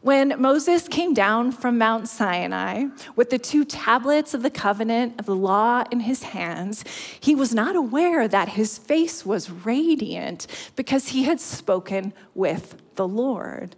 When 0.00 0.40
Moses 0.40 0.86
came 0.86 1.12
down 1.12 1.50
from 1.50 1.76
Mount 1.76 2.08
Sinai 2.08 2.84
with 3.16 3.30
the 3.30 3.38
two 3.38 3.64
tablets 3.64 4.32
of 4.32 4.42
the 4.42 4.50
covenant 4.50 5.18
of 5.18 5.26
the 5.26 5.34
law 5.34 5.82
in 5.90 5.98
his 5.98 6.22
hands, 6.22 6.84
he 7.18 7.34
was 7.34 7.52
not 7.52 7.74
aware 7.74 8.28
that 8.28 8.50
his 8.50 8.78
face 8.78 9.26
was 9.26 9.50
radiant 9.50 10.46
because 10.76 11.08
he 11.08 11.24
had 11.24 11.40
spoken 11.40 12.12
with 12.34 12.80
the 12.94 13.08
Lord. 13.08 13.74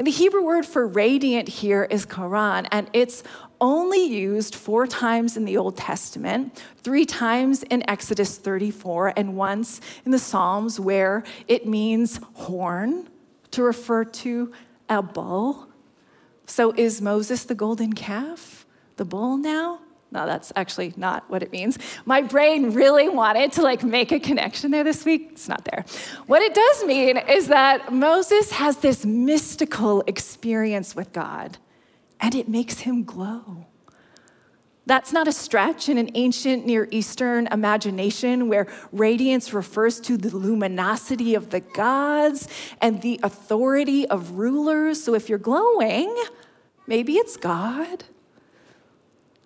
And 0.00 0.06
the 0.06 0.12
Hebrew 0.12 0.42
word 0.42 0.64
for 0.64 0.86
radiant 0.86 1.46
here 1.46 1.84
is 1.84 2.06
karan, 2.06 2.64
and 2.72 2.88
it's 2.94 3.22
only 3.60 4.02
used 4.02 4.54
four 4.54 4.86
times 4.86 5.36
in 5.36 5.44
the 5.44 5.58
Old 5.58 5.76
Testament, 5.76 6.58
three 6.78 7.04
times 7.04 7.64
in 7.64 7.84
Exodus 7.86 8.38
34, 8.38 9.12
and 9.14 9.36
once 9.36 9.82
in 10.06 10.10
the 10.10 10.18
Psalms 10.18 10.80
where 10.80 11.22
it 11.48 11.66
means 11.66 12.18
horn 12.32 13.10
to 13.50 13.62
refer 13.62 14.06
to 14.06 14.50
a 14.88 15.02
bull. 15.02 15.68
So 16.46 16.72
is 16.78 17.02
Moses 17.02 17.44
the 17.44 17.54
golden 17.54 17.92
calf, 17.92 18.64
the 18.96 19.04
bull 19.04 19.36
now? 19.36 19.80
No, 20.12 20.26
that's 20.26 20.52
actually 20.56 20.92
not 20.96 21.28
what 21.30 21.42
it 21.42 21.52
means. 21.52 21.78
My 22.04 22.20
brain 22.20 22.72
really 22.72 23.08
wanted 23.08 23.52
to 23.52 23.62
like 23.62 23.84
make 23.84 24.10
a 24.10 24.18
connection 24.18 24.72
there 24.72 24.82
this 24.82 25.04
week. 25.04 25.28
It's 25.32 25.48
not 25.48 25.64
there. 25.64 25.84
What 26.26 26.42
it 26.42 26.52
does 26.52 26.84
mean 26.84 27.16
is 27.16 27.48
that 27.48 27.92
Moses 27.92 28.50
has 28.52 28.78
this 28.78 29.04
mystical 29.06 30.02
experience 30.08 30.96
with 30.96 31.12
God 31.12 31.58
and 32.18 32.34
it 32.34 32.48
makes 32.48 32.80
him 32.80 33.04
glow. 33.04 33.66
That's 34.86 35.12
not 35.12 35.28
a 35.28 35.32
stretch 35.32 35.88
in 35.88 35.98
an 35.98 36.10
ancient 36.14 36.66
Near 36.66 36.88
Eastern 36.90 37.46
imagination 37.46 38.48
where 38.48 38.66
radiance 38.90 39.52
refers 39.52 40.00
to 40.00 40.16
the 40.16 40.34
luminosity 40.36 41.36
of 41.36 41.50
the 41.50 41.60
gods 41.60 42.48
and 42.80 43.00
the 43.00 43.20
authority 43.22 44.08
of 44.08 44.32
rulers. 44.32 45.04
So 45.04 45.14
if 45.14 45.28
you're 45.28 45.38
glowing, 45.38 46.12
maybe 46.88 47.14
it's 47.18 47.36
God. 47.36 48.04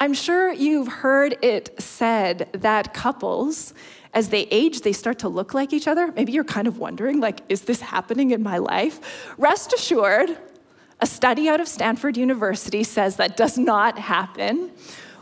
I'm 0.05 0.13
sure 0.13 0.53
you've 0.53 0.89
heard 0.89 1.39
it 1.41 1.81
said 1.81 2.51
that 2.53 2.93
couples, 2.93 3.73
as 4.13 4.29
they 4.29 4.43
age, 4.51 4.83
they 4.83 4.93
start 4.93 5.21
to 5.21 5.31
look 5.31 5.55
like 5.55 5.73
each 5.73 5.89
other. 5.89 6.13
Maybe 6.13 6.31
you're 6.31 6.45
kind 6.45 6.69
of 6.69 6.77
wondering, 6.77 7.21
like, 7.21 7.41
is 7.49 7.63
this 7.63 7.81
happening 7.81 8.33
in 8.33 8.43
my 8.43 8.59
life? 8.59 9.33
Rest 9.39 9.73
assured, 9.73 10.37
a 11.01 11.07
study 11.07 11.49
out 11.49 11.59
of 11.59 11.69
Stanford 11.69 12.19
University 12.19 12.85
says 12.85 13.17
that 13.17 13.39
does 13.39 13.57
not 13.57 13.99
happen. 13.99 14.73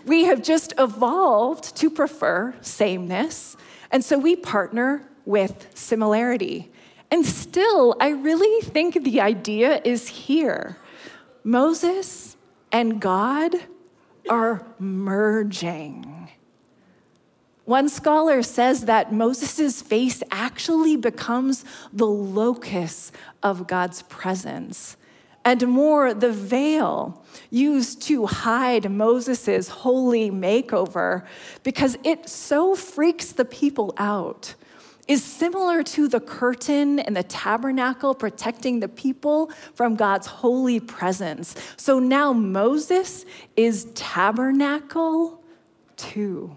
We 0.05 0.25
have 0.25 0.43
just 0.43 0.75
evolved 0.77 1.77
to 1.77 1.89
prefer 1.89 2.53
sameness, 2.61 3.57
and 3.93 4.05
so 4.05 4.19
we 4.19 4.35
partner 4.35 5.09
with 5.25 5.69
similarity. 5.75 6.73
And 7.09 7.25
still, 7.25 7.95
I 8.01 8.09
really 8.09 8.63
think 8.63 9.05
the 9.05 9.21
idea 9.21 9.81
is 9.85 10.09
here 10.09 10.77
Moses 11.45 12.37
and 12.73 13.01
God 13.01 13.55
are 14.29 14.67
merging. 14.79 16.29
One 17.65 17.89
scholar 17.89 18.43
says 18.43 18.87
that 18.87 19.13
Moses' 19.13 19.83
face 19.83 20.23
actually 20.31 20.97
becomes 20.97 21.65
the 21.93 22.07
locus 22.07 23.13
of 23.43 23.67
God's 23.67 24.03
presence, 24.03 24.97
and 25.45 25.67
more, 25.67 26.15
the 26.15 26.33
veil 26.33 27.25
used 27.51 28.03
to 28.03 28.27
hide 28.27 28.91
Moses' 28.91 29.69
holy 29.69 30.31
makeover 30.31 31.27
because 31.65 31.99
it 32.05 32.29
so 32.29 32.77
freaks 32.77 33.33
the 33.33 33.45
people 33.45 33.93
out. 33.99 34.55
Is 35.09 35.25
similar 35.25 35.83
to 35.83 36.09
the 36.09 36.21
curtain 36.21 36.99
in 37.01 37.15
the 37.15 37.23
tabernacle 37.25 38.15
protecting 38.15 38.81
the 38.81 38.89
people 38.89 39.51
from 39.75 39.97
God's 39.97 40.27
holy 40.27 40.79
presence. 40.81 41.55
So 41.77 41.99
now 41.99 42.33
Moses 42.33 43.25
is 43.57 43.87
tabernacle 43.95 45.43
too. 45.97 46.57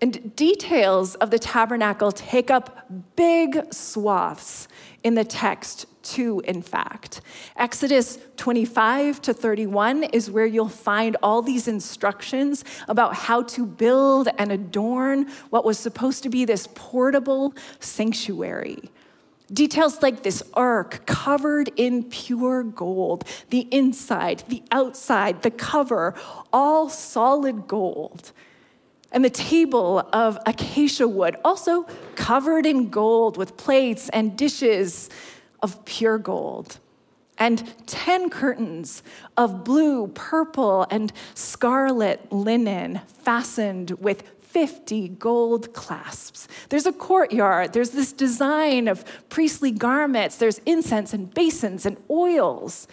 And 0.00 0.34
details 0.36 1.14
of 1.16 1.30
the 1.30 1.38
tabernacle 1.38 2.12
take 2.12 2.50
up 2.50 2.86
big 3.16 3.72
swaths 3.72 4.68
in 5.02 5.14
the 5.14 5.24
text, 5.24 5.86
too, 6.06 6.40
in 6.44 6.62
fact. 6.62 7.20
Exodus 7.56 8.18
25 8.36 9.20
to 9.22 9.34
31 9.34 10.04
is 10.04 10.30
where 10.30 10.46
you'll 10.46 10.68
find 10.68 11.16
all 11.22 11.42
these 11.42 11.68
instructions 11.68 12.64
about 12.88 13.14
how 13.14 13.42
to 13.42 13.66
build 13.66 14.28
and 14.38 14.52
adorn 14.52 15.28
what 15.50 15.64
was 15.64 15.78
supposed 15.78 16.22
to 16.22 16.28
be 16.28 16.44
this 16.44 16.68
portable 16.74 17.54
sanctuary. 17.80 18.90
Details 19.52 20.02
like 20.02 20.22
this 20.22 20.42
ark 20.54 21.06
covered 21.06 21.70
in 21.76 22.04
pure 22.04 22.64
gold, 22.64 23.24
the 23.50 23.68
inside, 23.70 24.42
the 24.48 24.62
outside, 24.72 25.42
the 25.42 25.52
cover, 25.52 26.14
all 26.52 26.88
solid 26.88 27.68
gold 27.68 28.32
and 29.12 29.24
the 29.24 29.30
table 29.30 30.00
of 30.12 30.38
acacia 30.46 31.08
wood, 31.08 31.36
also 31.44 31.84
covered 32.16 32.66
in 32.66 32.90
gold 32.90 33.36
with 33.36 33.56
plates 33.56 34.08
and 34.10 34.36
dishes 34.36 35.08
of 35.66 35.84
pure 35.84 36.16
gold. 36.16 36.78
And 37.38 37.74
10 37.88 38.30
curtains 38.30 39.02
of 39.36 39.64
blue, 39.64 40.06
purple, 40.06 40.86
and 40.90 41.12
scarlet 41.34 42.32
linen 42.32 43.00
fastened 43.08 43.90
with 43.90 44.22
50 44.38 45.08
gold 45.08 45.74
clasps. 45.74 46.46
There's 46.68 46.86
a 46.86 46.92
courtyard, 46.92 47.72
there's 47.72 47.90
this 47.90 48.12
design 48.12 48.86
of 48.86 49.04
priestly 49.28 49.72
garments, 49.72 50.36
there's 50.36 50.60
incense 50.64 51.12
and 51.12 51.34
basins 51.34 51.84
and 51.84 51.96
oils. 52.08 52.86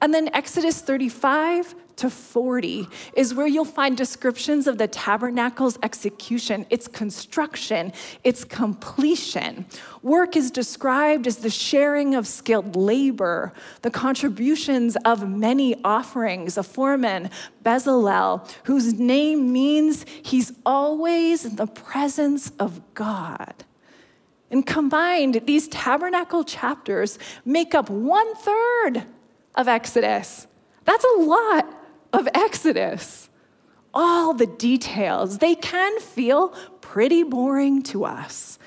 And 0.00 0.14
then 0.14 0.30
Exodus 0.32 0.80
35 0.80 1.74
to 1.96 2.08
40 2.08 2.88
is 3.14 3.34
where 3.34 3.46
you'll 3.46 3.66
find 3.66 3.94
descriptions 3.94 4.66
of 4.66 4.78
the 4.78 4.88
tabernacle's 4.88 5.78
execution, 5.82 6.64
its 6.70 6.88
construction, 6.88 7.92
its 8.24 8.42
completion. 8.42 9.66
Work 10.02 10.34
is 10.34 10.50
described 10.50 11.26
as 11.26 11.36
the 11.36 11.50
sharing 11.50 12.14
of 12.14 12.26
skilled 12.26 12.74
labor, 12.74 13.52
the 13.82 13.90
contributions 13.90 14.96
of 15.04 15.28
many 15.28 15.76
offerings. 15.84 16.56
A 16.56 16.62
foreman, 16.62 17.28
Bezalel, 17.62 18.50
whose 18.64 18.94
name 18.94 19.52
means 19.52 20.06
he's 20.22 20.54
always 20.64 21.44
in 21.44 21.56
the 21.56 21.66
presence 21.66 22.50
of 22.58 22.80
God. 22.94 23.52
And 24.50 24.66
combined, 24.66 25.42
these 25.44 25.68
tabernacle 25.68 26.44
chapters 26.44 27.18
make 27.44 27.74
up 27.74 27.90
one 27.90 28.34
third 28.36 29.04
of 29.54 29.68
Exodus. 29.68 30.46
That's 30.84 31.04
a 31.04 31.20
lot 31.20 31.66
of 32.12 32.28
Exodus. 32.34 33.28
All 33.92 34.34
the 34.34 34.46
details, 34.46 35.38
they 35.38 35.54
can 35.54 36.00
feel 36.00 36.48
pretty 36.80 37.22
boring 37.22 37.82
to 37.84 38.04
us. 38.04 38.58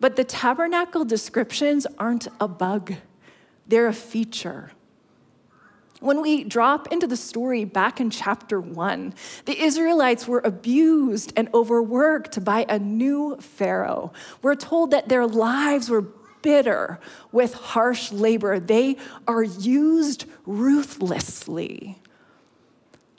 But 0.00 0.16
the 0.16 0.24
tabernacle 0.24 1.04
descriptions 1.04 1.86
aren't 1.98 2.28
a 2.40 2.48
bug, 2.48 2.94
they're 3.66 3.86
a 3.86 3.92
feature. 3.92 4.72
When 6.00 6.22
we 6.22 6.44
drop 6.44 6.90
into 6.90 7.06
the 7.06 7.16
story 7.16 7.66
back 7.66 8.00
in 8.00 8.08
chapter 8.08 8.58
one, 8.58 9.12
the 9.44 9.62
Israelites 9.62 10.26
were 10.26 10.40
abused 10.42 11.34
and 11.36 11.50
overworked 11.52 12.42
by 12.42 12.64
a 12.70 12.78
new 12.78 13.36
Pharaoh. 13.36 14.10
We're 14.40 14.54
told 14.54 14.92
that 14.92 15.10
their 15.10 15.26
lives 15.26 15.90
were 15.90 16.06
bitter 16.42 16.98
with 17.32 17.54
harsh 17.54 18.12
labor, 18.12 18.58
they 18.58 18.96
are 19.26 19.42
used 19.42 20.24
ruthlessly. 20.46 21.98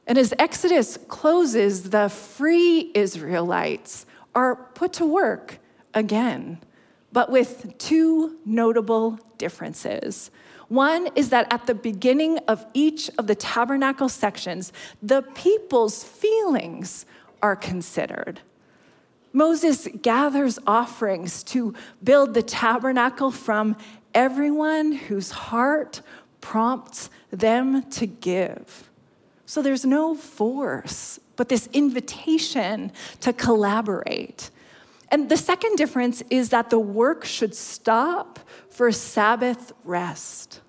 And 0.07 0.17
as 0.17 0.33
Exodus 0.39 0.97
closes, 1.07 1.91
the 1.91 2.09
free 2.09 2.91
Israelites 2.93 4.05
are 4.35 4.55
put 4.55 4.93
to 4.93 5.05
work 5.05 5.59
again, 5.93 6.59
but 7.11 7.31
with 7.31 7.77
two 7.77 8.37
notable 8.45 9.19
differences. 9.37 10.31
One 10.67 11.09
is 11.15 11.29
that 11.29 11.51
at 11.51 11.67
the 11.67 11.73
beginning 11.75 12.37
of 12.47 12.65
each 12.73 13.09
of 13.17 13.27
the 13.27 13.35
tabernacle 13.35 14.07
sections, 14.07 14.71
the 15.01 15.21
people's 15.21 16.03
feelings 16.03 17.05
are 17.41 17.55
considered. 17.55 18.39
Moses 19.33 19.87
gathers 20.01 20.59
offerings 20.67 21.43
to 21.43 21.73
build 22.03 22.33
the 22.33 22.43
tabernacle 22.43 23.31
from 23.31 23.77
everyone 24.13 24.91
whose 24.91 25.31
heart 25.31 26.01
prompts 26.41 27.09
them 27.29 27.83
to 27.91 28.05
give. 28.05 28.89
So 29.45 29.61
there's 29.61 29.85
no 29.85 30.15
force, 30.15 31.19
but 31.35 31.49
this 31.49 31.67
invitation 31.73 32.91
to 33.21 33.33
collaborate. 33.33 34.49
And 35.09 35.27
the 35.27 35.37
second 35.37 35.75
difference 35.75 36.23
is 36.29 36.49
that 36.49 36.69
the 36.69 36.79
work 36.79 37.25
should 37.25 37.53
stop 37.53 38.39
for 38.69 38.91
Sabbath 38.91 39.73
rest. 39.83 40.61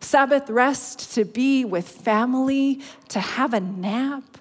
Sabbath 0.00 0.50
rest 0.50 1.14
to 1.14 1.24
be 1.24 1.64
with 1.64 1.88
family, 1.88 2.80
to 3.08 3.20
have 3.20 3.54
a 3.54 3.60
nap, 3.60 4.38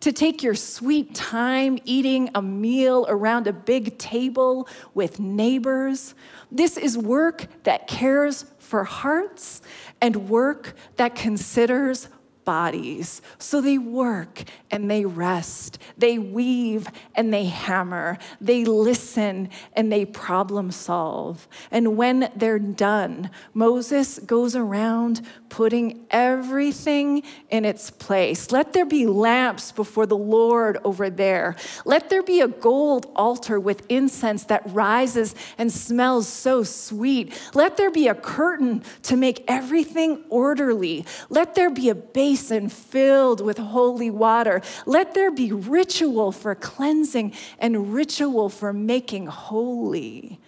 to 0.00 0.12
take 0.12 0.42
your 0.42 0.54
sweet 0.54 1.14
time 1.14 1.78
eating 1.84 2.30
a 2.34 2.42
meal 2.42 3.06
around 3.08 3.46
a 3.46 3.52
big 3.52 3.98
table 3.98 4.66
with 4.94 5.20
neighbors. 5.20 6.14
This 6.50 6.76
is 6.76 6.96
work 6.96 7.46
that 7.64 7.86
cares 7.86 8.46
for 8.58 8.84
hearts 8.84 9.60
and 10.00 10.28
work 10.28 10.74
that 10.96 11.14
considers 11.14 12.08
bodies. 12.50 13.22
So 13.38 13.60
they 13.60 13.78
work 13.78 14.42
and 14.72 14.90
they 14.90 15.04
rest. 15.04 15.78
They 15.96 16.18
weave 16.18 16.88
and 17.14 17.32
they 17.32 17.44
hammer. 17.44 18.18
They 18.40 18.64
listen 18.64 19.50
and 19.74 19.92
they 19.92 20.04
problem 20.04 20.72
solve. 20.72 21.46
And 21.70 21.96
when 21.96 22.28
they're 22.34 22.58
done, 22.58 23.30
Moses 23.54 24.18
goes 24.18 24.56
around 24.56 25.20
putting 25.48 26.06
everything 26.10 27.22
in 27.50 27.64
its 27.64 27.88
place. 27.90 28.50
Let 28.50 28.72
there 28.72 28.84
be 28.84 29.06
lamps 29.06 29.70
before 29.70 30.06
the 30.06 30.16
Lord 30.16 30.78
over 30.82 31.08
there. 31.08 31.54
Let 31.84 32.10
there 32.10 32.22
be 32.22 32.40
a 32.40 32.48
gold 32.48 33.12
altar 33.14 33.60
with 33.60 33.86
incense 33.88 34.42
that 34.44 34.62
rises 34.66 35.36
and 35.56 35.72
smells 35.72 36.26
so 36.26 36.64
sweet. 36.64 37.32
Let 37.54 37.76
there 37.76 37.92
be 37.92 38.08
a 38.08 38.14
curtain 38.14 38.82
to 39.02 39.16
make 39.16 39.44
everything 39.46 40.24
orderly. 40.28 41.04
Let 41.28 41.54
there 41.54 41.70
be 41.70 41.90
a 41.90 41.94
base 41.94 42.39
basin 42.40 42.68
filled 42.70 43.40
with 43.42 43.58
holy 43.58 44.10
water. 44.10 44.62
Let 44.86 45.12
there 45.12 45.30
be 45.30 45.52
ritual 45.52 46.32
for 46.32 46.54
cleansing 46.54 47.34
and 47.58 47.92
ritual 47.92 48.48
for 48.48 48.72
making 48.72 49.26
holy. 49.26 50.40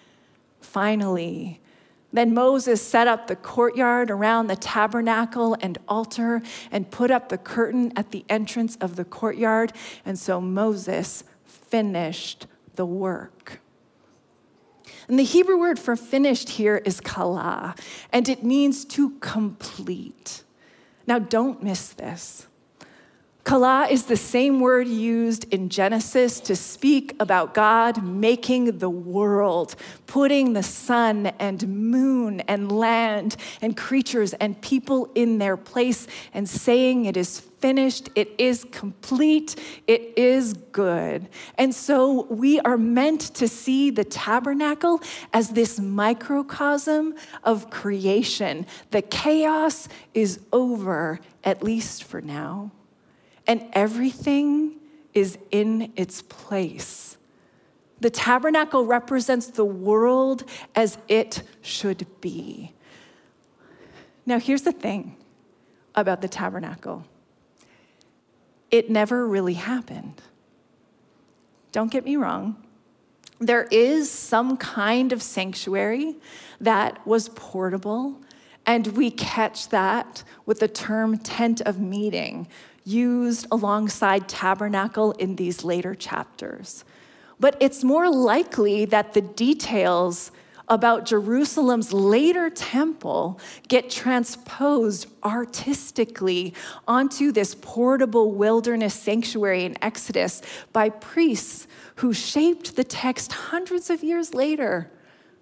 Finally, 0.61 1.61
then 2.11 2.33
Moses 2.33 2.81
set 2.81 3.07
up 3.07 3.27
the 3.27 3.37
courtyard 3.37 4.11
around 4.11 4.47
the 4.47 4.57
tabernacle 4.57 5.57
and 5.61 5.77
altar 5.87 6.43
and 6.71 6.91
put 6.91 7.11
up 7.11 7.29
the 7.29 7.39
curtain 7.39 7.93
at 7.95 8.11
the 8.11 8.25
entrance 8.29 8.77
of 8.77 8.97
the 8.97 9.05
courtyard. 9.05 9.73
And 10.05 10.19
so 10.19 10.41
Moses 10.41 11.25
finished 11.45 12.47
the 12.75 12.87
work. 12.87 13.61
And 15.09 15.19
the 15.19 15.25
Hebrew 15.25 15.59
word 15.59 15.79
for 15.79 15.97
finished 15.97 16.51
here 16.51 16.79
is 16.87 17.01
kala, 17.01 17.75
and 18.13 18.29
it 18.29 18.45
means 18.45 18.85
to 18.87 19.11
complete. 19.21 20.45
Now, 21.07 21.19
don't 21.19 21.62
miss 21.62 21.91
this. 21.91 22.47
Kala 23.45 23.89
is 23.91 24.05
the 24.05 24.17
same 24.17 24.61
word 24.61 24.87
used 24.87 25.53
in 25.53 25.69
Genesis 25.69 26.39
to 26.41 26.55
speak 26.55 27.17
about 27.19 27.55
God 27.55 28.05
making 28.05 28.79
the 28.79 28.89
world, 28.89 29.75
putting 30.07 30.53
the 30.53 30.63
sun 30.63 31.27
and 31.41 31.67
moon 31.67 32.39
and 32.43 32.71
land 32.71 33.37
and 33.61 33.77
creatures 33.77 34.33
and 34.35 34.61
people 34.63 35.11
in 35.17 35.39
their 35.39 35.57
place, 35.57 36.07
and 36.33 36.49
saying 36.49 37.07
it 37.07 37.17
is 37.17 37.41
finished, 37.41 38.11
it 38.15 38.33
is 38.39 38.65
complete, 38.71 39.57
it 39.89 40.15
is 40.17 40.53
good. 40.71 41.29
And 41.59 41.75
so 41.75 42.27
we 42.31 42.61
are 42.61 42.79
meant 42.79 43.23
to 43.35 43.49
see 43.49 43.91
the 43.91 44.05
tabernacle 44.05 45.01
as 45.33 45.51
this 45.51 45.81
microcosm 45.81 47.15
of 47.43 47.71
creation. 47.71 48.67
The 48.93 49.03
chaos 49.03 49.89
is 50.15 50.39
over, 50.53 51.19
at 51.43 51.65
least 51.65 52.05
for 52.05 52.21
now 52.21 52.71
and 53.53 53.69
everything 53.75 54.81
is 55.12 55.37
in 55.51 55.93
its 55.95 56.23
place. 56.23 57.19
The 58.01 58.09
tabernacle 58.09 58.87
represents 58.87 59.49
the 59.49 59.65
world 59.67 60.45
as 60.75 60.97
it 61.07 61.43
should 61.61 62.07
be. 62.23 62.73
Now, 64.25 64.38
here's 64.38 64.62
the 64.62 64.73
thing 64.73 65.17
about 65.95 66.23
the 66.23 66.29
tabernacle 66.29 67.05
it 68.71 68.88
never 68.88 69.29
really 69.29 69.53
happened. 69.53 70.23
Don't 71.73 71.93
get 71.93 72.07
me 72.07 72.17
wrong. 72.17 72.57
there 73.38 73.65
is 73.71 74.11
some 74.11 74.57
kind 74.57 75.12
of 75.12 75.21
sanctuary 75.23 76.17
that 76.59 77.07
was 77.07 77.29
portable, 77.31 78.19
and 78.65 78.87
we 78.97 79.11
catch 79.11 79.69
that 79.69 80.25
with 80.47 80.61
the 80.61 80.69
term 80.69 81.19
tent 81.19 81.61
of 81.61 81.79
meeting, 81.79 82.47
used 82.85 83.47
alongside 83.51 84.29
tabernacle 84.29 85.12
in 85.12 85.37
these 85.37 85.64
later 85.64 85.95
chapters. 85.95 86.85
But 87.38 87.57
it's 87.61 87.83
more 87.83 88.11
likely 88.11 88.85
that 88.87 89.14
the 89.14 89.21
details 89.21 90.31
about 90.68 91.05
Jerusalem's 91.05 91.92
later 91.92 92.49
temple 92.49 93.38
get 93.68 93.90
transposed 93.90 95.07
artistically 95.25 96.55
onto 96.87 97.33
this 97.33 97.55
portable 97.61 98.33
wilderness 98.33 98.95
sanctuary 98.95 99.64
in 99.64 99.77
Exodus 99.83 100.40
by 100.73 100.88
priests 100.88 101.66
who 101.97 102.12
shaped 102.12 102.77
the 102.77 102.85
text 102.85 103.33
hundreds 103.33 103.90
of 103.90 104.03
years 104.03 104.35
later 104.35 104.90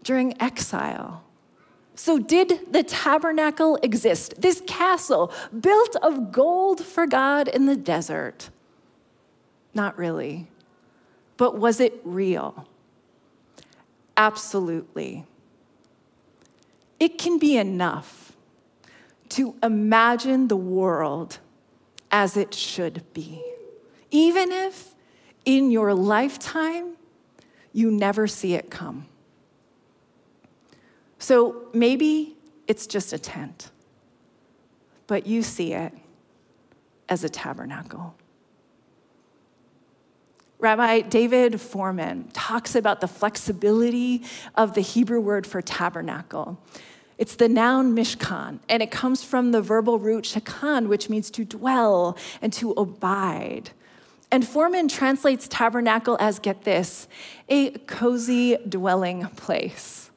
during 0.02 0.40
exile. 0.42 1.22
So, 2.02 2.18
did 2.18 2.72
the 2.72 2.82
tabernacle 2.82 3.78
exist? 3.82 4.40
This 4.40 4.62
castle 4.66 5.30
built 5.60 5.96
of 5.96 6.32
gold 6.32 6.82
for 6.82 7.06
God 7.06 7.46
in 7.46 7.66
the 7.66 7.76
desert? 7.76 8.48
Not 9.74 9.98
really. 9.98 10.48
But 11.36 11.58
was 11.58 11.78
it 11.78 12.00
real? 12.02 12.66
Absolutely. 14.16 15.26
It 16.98 17.18
can 17.18 17.38
be 17.38 17.58
enough 17.58 18.32
to 19.36 19.54
imagine 19.62 20.48
the 20.48 20.56
world 20.56 21.38
as 22.10 22.34
it 22.34 22.54
should 22.54 23.04
be, 23.12 23.44
even 24.10 24.50
if 24.50 24.94
in 25.44 25.70
your 25.70 25.92
lifetime 25.92 26.96
you 27.74 27.90
never 27.90 28.26
see 28.26 28.54
it 28.54 28.70
come. 28.70 29.09
So 31.20 31.68
maybe 31.74 32.34
it's 32.66 32.86
just 32.86 33.12
a 33.12 33.18
tent, 33.18 33.70
but 35.06 35.26
you 35.26 35.42
see 35.42 35.74
it 35.74 35.92
as 37.10 37.22
a 37.24 37.28
tabernacle. 37.28 38.16
Rabbi 40.58 41.02
David 41.02 41.54
Fohrman 41.54 42.30
talks 42.32 42.74
about 42.74 43.00
the 43.00 43.06
flexibility 43.06 44.22
of 44.54 44.74
the 44.74 44.80
Hebrew 44.80 45.20
word 45.20 45.46
for 45.46 45.60
tabernacle. 45.60 46.58
It's 47.18 47.36
the 47.36 47.50
noun 47.50 47.94
mishkan, 47.94 48.60
and 48.68 48.82
it 48.82 48.90
comes 48.90 49.22
from 49.22 49.52
the 49.52 49.60
verbal 49.60 49.98
root 49.98 50.24
shakan, 50.24 50.88
which 50.88 51.10
means 51.10 51.30
to 51.32 51.44
dwell 51.44 52.16
and 52.40 52.50
to 52.54 52.72
abide. 52.72 53.70
And 54.30 54.42
Fohrman 54.42 54.88
translates 54.88 55.46
tabernacle 55.48 56.16
as 56.18 56.38
get 56.38 56.64
this, 56.64 57.08
a 57.48 57.72
cozy 57.80 58.56
dwelling 58.66 59.26
place. 59.36 60.09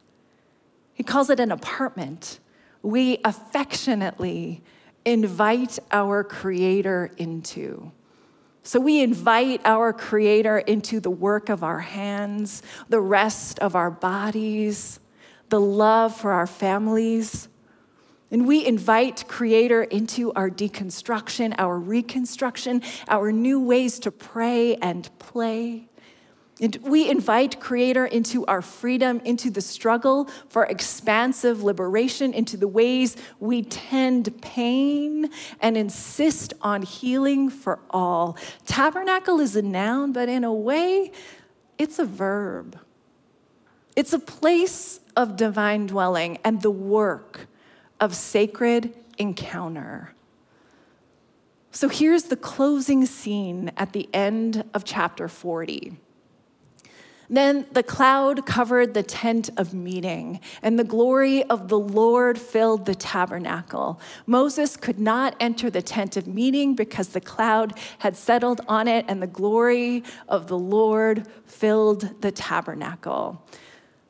He 0.94 1.04
calls 1.04 1.30
it 1.30 1.40
an 1.40 1.52
apartment. 1.52 2.40
We 2.82 3.20
affectionately 3.24 4.62
invite 5.06 5.80
our 5.92 6.24
Creator 6.24 7.12
into. 7.18 7.92
So 8.64 8.80
we 8.80 9.02
invite 9.02 9.62
our 9.66 9.92
Creator 9.92 10.60
into 10.60 11.00
the 11.00 11.10
work 11.10 11.50
of 11.50 11.64
our 11.64 11.80
hands, 11.80 12.64
the 12.88 13.02
rest 13.02 13.60
of 13.60 13.76
our 13.76 13.92
bodies, 13.92 15.00
the 15.50 15.60
love 15.60 16.16
for 16.16 16.32
our 16.32 16.48
families. 16.48 17.50
And 18.32 18.48
we 18.48 18.66
invite 18.66 19.28
Creator 19.28 19.84
into 19.84 20.32
our 20.34 20.50
deconstruction, 20.50 21.54
our 21.58 21.78
reconstruction, 21.78 22.82
our 23.08 23.32
new 23.32 23.60
ways 23.60 24.00
to 24.00 24.12
pray 24.12 24.76
and 24.76 25.10
play. 25.20 25.90
And 26.62 26.76
we 26.84 27.10
invite 27.10 27.60
Creator 27.60 28.06
into 28.06 28.46
our 28.46 28.62
freedom, 28.62 29.22
into 29.26 29.50
the 29.50 29.62
struggle 29.62 30.30
for 30.50 30.66
expansive 30.66 31.64
liberation, 31.64 32.32
into 32.34 32.58
the 32.58 32.68
ways 32.68 33.18
we 33.40 33.64
tend 33.64 34.40
pain 34.42 35.32
and 35.60 35.76
insist 35.76 36.54
on 36.62 36.84
healing 36.84 37.50
for 37.50 37.80
all. 37.90 38.38
Tabernacle 38.66 39.40
is 39.40 39.56
a 39.56 39.64
noun, 39.64 40.14
but 40.14 40.30
in 40.30 40.44
a 40.44 40.54
way, 40.54 41.12
it's 41.80 41.98
a 41.98 42.06
verb. 42.06 42.78
It's 43.96 44.14
a 44.14 44.20
place 44.20 45.00
of 45.16 45.36
divine 45.36 45.88
dwelling 45.88 46.38
and 46.44 46.62
the 46.62 46.72
work 46.72 47.48
of 48.00 48.16
sacred 48.16 48.94
encounter. 49.18 50.14
So 51.72 51.90
here's 51.90 52.26
the 52.26 52.36
closing 52.36 53.08
scene 53.08 53.72
at 53.76 53.94
the 53.94 54.08
end 54.14 54.64
of 54.76 54.86
chapter 54.86 55.28
40. 55.28 55.98
Then 57.34 57.66
the 57.72 57.82
cloud 57.82 58.46
covered 58.46 58.94
the 58.94 59.02
tent 59.02 59.50
of 59.58 59.74
meeting, 59.74 60.40
and 60.62 60.78
the 60.78 60.84
glory 60.84 61.44
of 61.46 61.68
the 61.68 61.80
Lord 61.80 62.38
filled 62.38 62.86
the 62.86 62.94
tabernacle. 62.94 64.00
Moses 64.28 64.78
could 64.78 65.00
not 65.00 65.36
enter 65.40 65.72
the 65.72 65.82
tent 65.82 66.16
of 66.16 66.28
meeting 66.28 66.76
because 66.76 67.08
the 67.08 67.20
cloud 67.20 67.74
had 67.98 68.16
settled 68.16 68.62
on 68.68 68.88
it, 68.88 69.06
and 69.08 69.20
the 69.20 69.26
glory 69.26 70.04
of 70.30 70.46
the 70.46 70.60
Lord 70.60 71.26
filled 71.48 72.22
the 72.22 72.32
tabernacle. 72.32 73.44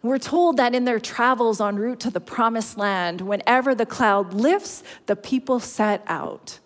We're 0.01 0.17
told 0.17 0.57
that 0.57 0.75
in 0.75 0.83
their 0.83 0.99
travels 0.99 1.61
en 1.61 1.77
route 1.77 2.01
to 2.01 2.11
the 2.11 2.19
promised 2.19 2.77
land, 2.77 3.21
whenever 3.21 3.73
the 3.73 3.85
cloud 3.85 4.33
lifts, 4.33 4.83
the 5.05 5.15
people 5.15 5.61
set 5.61 6.03
out. 6.07 6.59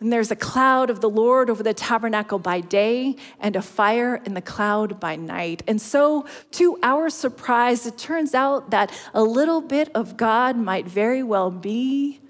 And 0.00 0.12
there's 0.12 0.30
a 0.30 0.36
cloud 0.36 0.90
of 0.90 1.00
the 1.00 1.10
Lord 1.10 1.50
over 1.50 1.62
the 1.62 1.74
tabernacle 1.74 2.38
by 2.38 2.60
day 2.60 3.16
and 3.40 3.56
a 3.56 3.62
fire 3.62 4.22
in 4.24 4.34
the 4.34 4.40
cloud 4.40 5.00
by 5.00 5.16
night. 5.16 5.62
And 5.66 5.80
so, 5.80 6.24
to 6.52 6.78
our 6.82 7.10
surprise, 7.10 7.84
it 7.84 7.98
turns 7.98 8.32
out 8.32 8.70
that 8.70 8.92
a 9.12 9.22
little 9.22 9.60
bit 9.60 9.90
of 9.94 10.16
God 10.16 10.56
might 10.56 10.86
very 10.86 11.22
well 11.22 11.50
be 11.50 12.20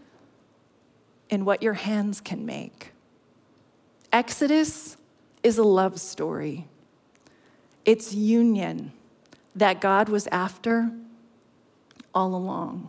in 1.29 1.45
what 1.45 1.63
your 1.63 1.75
hands 1.75 2.23
can 2.23 2.47
make. 2.47 2.93
Exodus 4.13 4.97
is 5.43 5.59
a 5.59 5.63
love 5.63 6.01
story, 6.01 6.67
it's 7.85 8.15
union 8.15 8.93
that 9.55 9.81
God 9.81 10.09
was 10.09 10.27
after 10.29 10.91
all 12.15 12.35
along. 12.35 12.89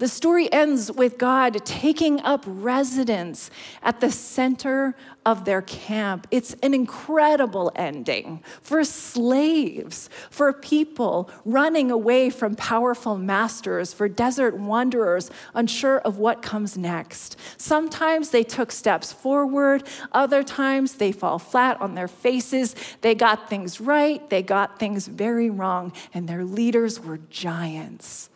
The 0.00 0.08
story 0.08 0.50
ends 0.50 0.90
with 0.90 1.18
God 1.18 1.62
taking 1.66 2.22
up 2.22 2.42
residence 2.46 3.50
at 3.82 4.00
the 4.00 4.10
center 4.10 4.96
of 5.26 5.44
their 5.44 5.60
camp. 5.60 6.26
It's 6.30 6.54
an 6.62 6.72
incredible 6.72 7.70
ending 7.76 8.42
for 8.62 8.82
slaves, 8.82 10.08
for 10.30 10.54
people 10.54 11.28
running 11.44 11.90
away 11.90 12.30
from 12.30 12.56
powerful 12.56 13.18
masters, 13.18 13.92
for 13.92 14.08
desert 14.08 14.56
wanderers 14.56 15.30
unsure 15.52 15.98
of 15.98 16.16
what 16.16 16.40
comes 16.40 16.78
next. 16.78 17.36
Sometimes 17.58 18.30
they 18.30 18.42
took 18.42 18.72
steps 18.72 19.12
forward, 19.12 19.86
other 20.12 20.42
times 20.42 20.94
they 20.94 21.12
fall 21.12 21.38
flat 21.38 21.78
on 21.78 21.94
their 21.94 22.08
faces. 22.08 22.74
They 23.02 23.14
got 23.14 23.50
things 23.50 23.82
right, 23.82 24.26
they 24.30 24.42
got 24.42 24.78
things 24.78 25.06
very 25.06 25.50
wrong, 25.50 25.92
and 26.14 26.26
their 26.26 26.46
leaders 26.46 26.98
were 26.98 27.18
giants. 27.28 28.29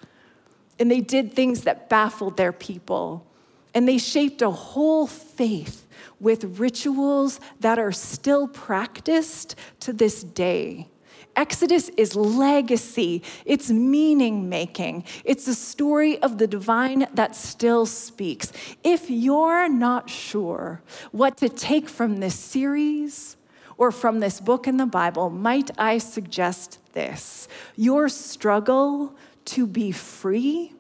And 0.85 0.91
they 0.91 1.01
did 1.01 1.33
things 1.33 1.63
that 1.63 1.89
baffled 1.89 2.37
their 2.37 2.53
people. 2.53 3.27
And 3.73 3.89
they 3.89 3.97
shaped 3.97 4.43
a 4.43 4.51
whole 4.51 5.07
faith 5.07 5.89
with 6.21 6.61
rituals 6.61 7.41
that 7.61 7.79
are 7.79 7.91
still 7.91 8.47
practiced 8.47 9.57
to 9.81 9.95
this 9.95 10.23
day. 10.23 10.91
Exodus 11.37 11.89
is 11.97 12.15
legacy, 12.15 13.23
it's 13.47 13.71
meaning 13.71 14.51
making, 14.51 15.05
it's 15.25 15.49
a 15.49 15.55
story 15.55 16.21
of 16.21 16.37
the 16.37 16.47
divine 16.47 17.07
that 17.15 17.35
still 17.35 17.87
speaks. 17.87 18.53
If 18.85 19.09
you're 19.09 19.71
not 19.71 20.11
sure 20.11 20.83
what 21.13 21.39
to 21.39 21.49
take 21.49 21.89
from 21.89 22.19
this 22.19 22.39
series 22.39 23.39
or 23.79 23.91
from 23.91 24.21
this 24.21 24.39
book 24.39 24.69
in 24.69 24.77
the 24.77 24.85
Bible, 24.85 25.31
might 25.31 25.71
I 25.79 25.97
suggest 25.97 26.79
this? 26.93 27.49
Your 27.75 28.11
struggle 28.11 29.17
to 29.47 29.67
be 29.67 29.93
free 29.93 30.73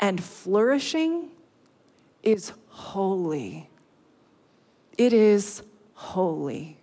and 0.00 0.22
flourishing 0.22 1.30
is 2.22 2.52
holy. 2.68 3.70
It 4.98 5.12
is 5.12 5.62
holy. 5.94 6.78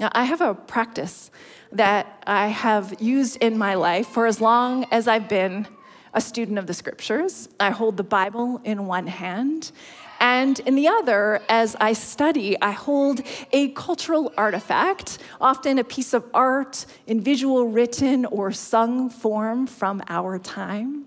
Now, 0.00 0.10
I 0.12 0.24
have 0.24 0.40
a 0.40 0.54
practice 0.54 1.30
that 1.72 2.22
I 2.26 2.48
have 2.48 3.00
used 3.00 3.36
in 3.42 3.58
my 3.58 3.74
life 3.74 4.06
for 4.06 4.26
as 4.26 4.40
long 4.40 4.86
as 4.92 5.08
I've 5.08 5.28
been 5.28 5.66
a 6.14 6.20
student 6.20 6.58
of 6.58 6.66
the 6.66 6.74
scriptures. 6.74 7.48
I 7.58 7.70
hold 7.70 7.96
the 7.96 8.04
Bible 8.04 8.60
in 8.64 8.86
one 8.86 9.06
hand 9.06 9.72
and 10.20 10.58
in 10.60 10.74
the 10.74 10.88
other, 10.88 11.40
as 11.48 11.76
I 11.80 11.92
study, 11.92 12.60
I 12.60 12.72
hold 12.72 13.22
a 13.52 13.68
cultural 13.68 14.32
artifact, 14.36 15.18
often 15.40 15.78
a 15.78 15.84
piece 15.84 16.12
of 16.12 16.24
art 16.34 16.86
in 17.06 17.20
visual, 17.20 17.68
written, 17.68 18.24
or 18.26 18.50
sung 18.50 19.10
form 19.10 19.66
from 19.66 20.02
our 20.08 20.38
time. 20.38 21.06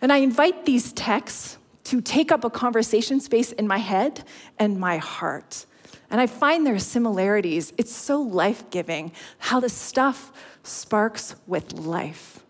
And 0.00 0.12
I 0.12 0.18
invite 0.18 0.64
these 0.64 0.92
texts 0.92 1.58
to 1.84 2.00
take 2.00 2.30
up 2.30 2.44
a 2.44 2.50
conversation 2.50 3.20
space 3.20 3.50
in 3.52 3.66
my 3.66 3.78
head 3.78 4.22
and 4.58 4.78
my 4.78 4.98
heart. 4.98 5.66
And 6.10 6.20
I 6.20 6.26
find 6.26 6.66
there 6.66 6.74
are 6.74 6.78
similarities. 6.78 7.72
It's 7.78 7.94
so 7.94 8.20
life 8.20 8.70
giving 8.70 9.12
how 9.38 9.58
the 9.60 9.68
stuff 9.68 10.32
sparks 10.62 11.34
with 11.46 11.72
life. 11.72 12.44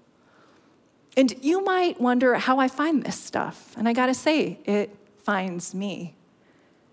And 1.17 1.35
you 1.43 1.65
might 1.65 2.01
wonder 2.01 2.35
how 2.35 2.59
I 2.59 2.69
find 2.69 3.03
this 3.03 3.19
stuff. 3.19 3.75
And 3.77 3.89
I 3.89 3.93
gotta 3.93 4.15
say, 4.15 4.59
it 4.65 4.95
finds 5.29 5.75
me. 5.75 6.15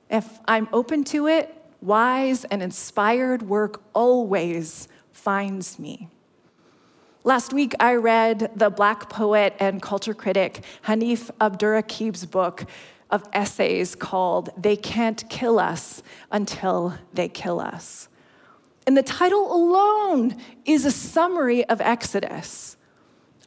If 0.09 0.41
I'm 0.45 0.67
open 0.73 1.05
to 1.05 1.25
it, 1.25 1.55
wise 1.79 2.43
and 2.43 2.61
inspired 2.61 3.41
work 3.43 3.81
always 3.93 4.89
finds 5.13 5.79
me. 5.79 6.09
Last 7.23 7.53
week, 7.53 7.73
I 7.79 7.95
read 7.95 8.51
the 8.53 8.69
Black 8.69 9.09
poet 9.09 9.55
and 9.57 9.81
culture 9.81 10.13
critic 10.13 10.65
Hanif 10.83 11.31
Abdurraqib's 11.39 12.25
book 12.25 12.65
of 13.09 13.23
essays 13.31 13.95
called 13.95 14.49
They 14.61 14.75
Can't 14.75 15.23
Kill 15.29 15.57
Us 15.57 16.03
Until 16.29 16.95
They 17.13 17.29
Kill 17.29 17.61
Us. 17.61 18.09
And 18.85 18.97
the 18.97 19.03
title 19.03 19.55
alone 19.55 20.35
is 20.65 20.83
a 20.83 20.91
summary 20.91 21.63
of 21.69 21.79
Exodus. 21.79 22.74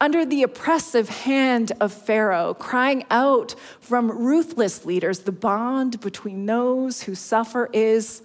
Under 0.01 0.25
the 0.25 0.43
oppressive 0.43 1.09
hand 1.09 1.73
of 1.81 1.91
Pharaoh, 1.91 2.53
crying 2.53 3.03
out 3.11 3.55
from 3.81 4.09
ruthless 4.09 4.85
leaders, 4.85 5.19
the 5.19 5.33
bond 5.33 5.99
between 5.99 6.45
those 6.45 7.03
who 7.03 7.15
suffer 7.15 7.69
is 7.73 8.21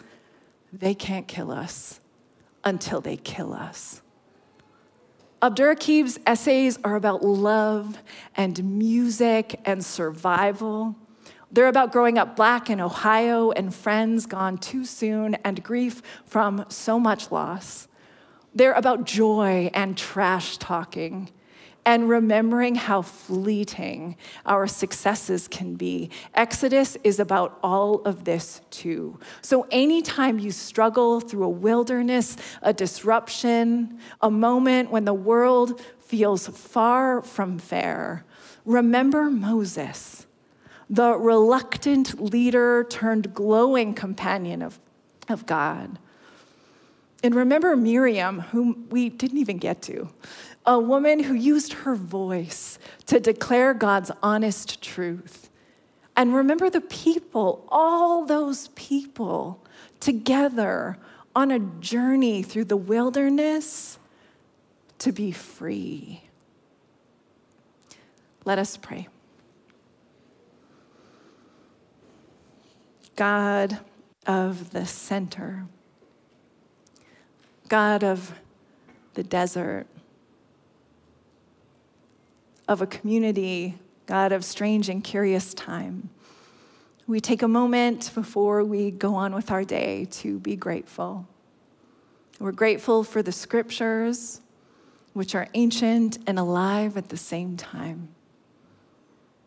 they 0.72 0.94
can't 0.94 1.26
kill 1.26 1.50
us 1.50 2.00
until 2.62 3.00
they 3.00 3.16
kill 3.16 3.52
us. 3.52 4.02
Abdurraqib's 5.42 6.20
essays 6.26 6.78
are 6.84 6.94
about 6.94 7.24
love 7.24 7.98
and 8.36 8.78
music 8.78 9.60
and 9.64 9.84
survival. 9.84 10.94
They're 11.50 11.68
about 11.68 11.92
growing 11.92 12.18
up 12.18 12.36
black 12.36 12.70
in 12.70 12.80
Ohio 12.80 13.50
and 13.50 13.74
friends 13.74 14.26
gone 14.26 14.58
too 14.58 14.84
soon 14.84 15.34
and 15.44 15.62
grief 15.62 16.02
from 16.24 16.64
so 16.68 17.00
much 17.00 17.32
loss. 17.32 17.88
They're 18.54 18.72
about 18.72 19.04
joy 19.04 19.70
and 19.74 19.98
trash 19.98 20.56
talking 20.56 21.30
and 21.86 22.08
remembering 22.08 22.74
how 22.74 23.02
fleeting 23.02 24.16
our 24.46 24.66
successes 24.66 25.48
can 25.48 25.74
be. 25.74 26.10
Exodus 26.34 26.96
is 27.04 27.20
about 27.20 27.58
all 27.62 28.00
of 28.02 28.24
this 28.24 28.60
too. 28.70 29.18
So, 29.42 29.66
anytime 29.70 30.38
you 30.38 30.50
struggle 30.50 31.20
through 31.20 31.44
a 31.44 31.48
wilderness, 31.48 32.36
a 32.62 32.72
disruption, 32.72 33.98
a 34.20 34.30
moment 34.30 34.90
when 34.90 35.04
the 35.04 35.14
world 35.14 35.80
feels 36.00 36.46
far 36.46 37.22
from 37.22 37.58
fair, 37.58 38.24
remember 38.64 39.30
Moses, 39.30 40.26
the 40.88 41.16
reluctant 41.16 42.20
leader 42.20 42.86
turned 42.88 43.34
glowing 43.34 43.94
companion 43.94 44.62
of, 44.62 44.78
of 45.28 45.46
God. 45.46 45.98
And 47.22 47.34
remember 47.34 47.74
Miriam, 47.74 48.40
whom 48.40 48.86
we 48.90 49.08
didn't 49.08 49.38
even 49.38 49.56
get 49.56 49.80
to 49.82 50.10
a 50.66 50.78
woman 50.78 51.22
who 51.22 51.34
used 51.34 51.72
her 51.72 51.94
voice 51.94 52.78
to 53.06 53.20
declare 53.20 53.74
God's 53.74 54.10
honest 54.22 54.82
truth. 54.82 55.50
And 56.16 56.34
remember 56.34 56.70
the 56.70 56.80
people, 56.80 57.64
all 57.68 58.24
those 58.24 58.68
people 58.68 59.62
together 60.00 60.96
on 61.34 61.50
a 61.50 61.58
journey 61.58 62.42
through 62.42 62.64
the 62.64 62.76
wilderness 62.76 63.98
to 64.98 65.12
be 65.12 65.32
free. 65.32 66.22
Let 68.44 68.58
us 68.58 68.76
pray. 68.76 69.08
God 73.16 73.78
of 74.26 74.70
the 74.70 74.86
center, 74.86 75.66
God 77.68 78.02
of 78.02 78.34
the 79.14 79.22
desert, 79.22 79.86
of 82.66 82.80
a 82.80 82.86
community, 82.86 83.78
God 84.06 84.32
of 84.32 84.44
strange 84.44 84.88
and 84.88 85.02
curious 85.02 85.54
time. 85.54 86.10
We 87.06 87.20
take 87.20 87.42
a 87.42 87.48
moment 87.48 88.10
before 88.14 88.64
we 88.64 88.90
go 88.90 89.14
on 89.14 89.34
with 89.34 89.50
our 89.50 89.64
day 89.64 90.06
to 90.12 90.38
be 90.40 90.56
grateful. 90.56 91.26
We're 92.38 92.52
grateful 92.52 93.04
for 93.04 93.22
the 93.22 93.32
scriptures, 93.32 94.40
which 95.12 95.34
are 95.34 95.48
ancient 95.54 96.18
and 96.26 96.38
alive 96.38 96.96
at 96.96 97.10
the 97.10 97.16
same 97.16 97.56
time. 97.56 98.08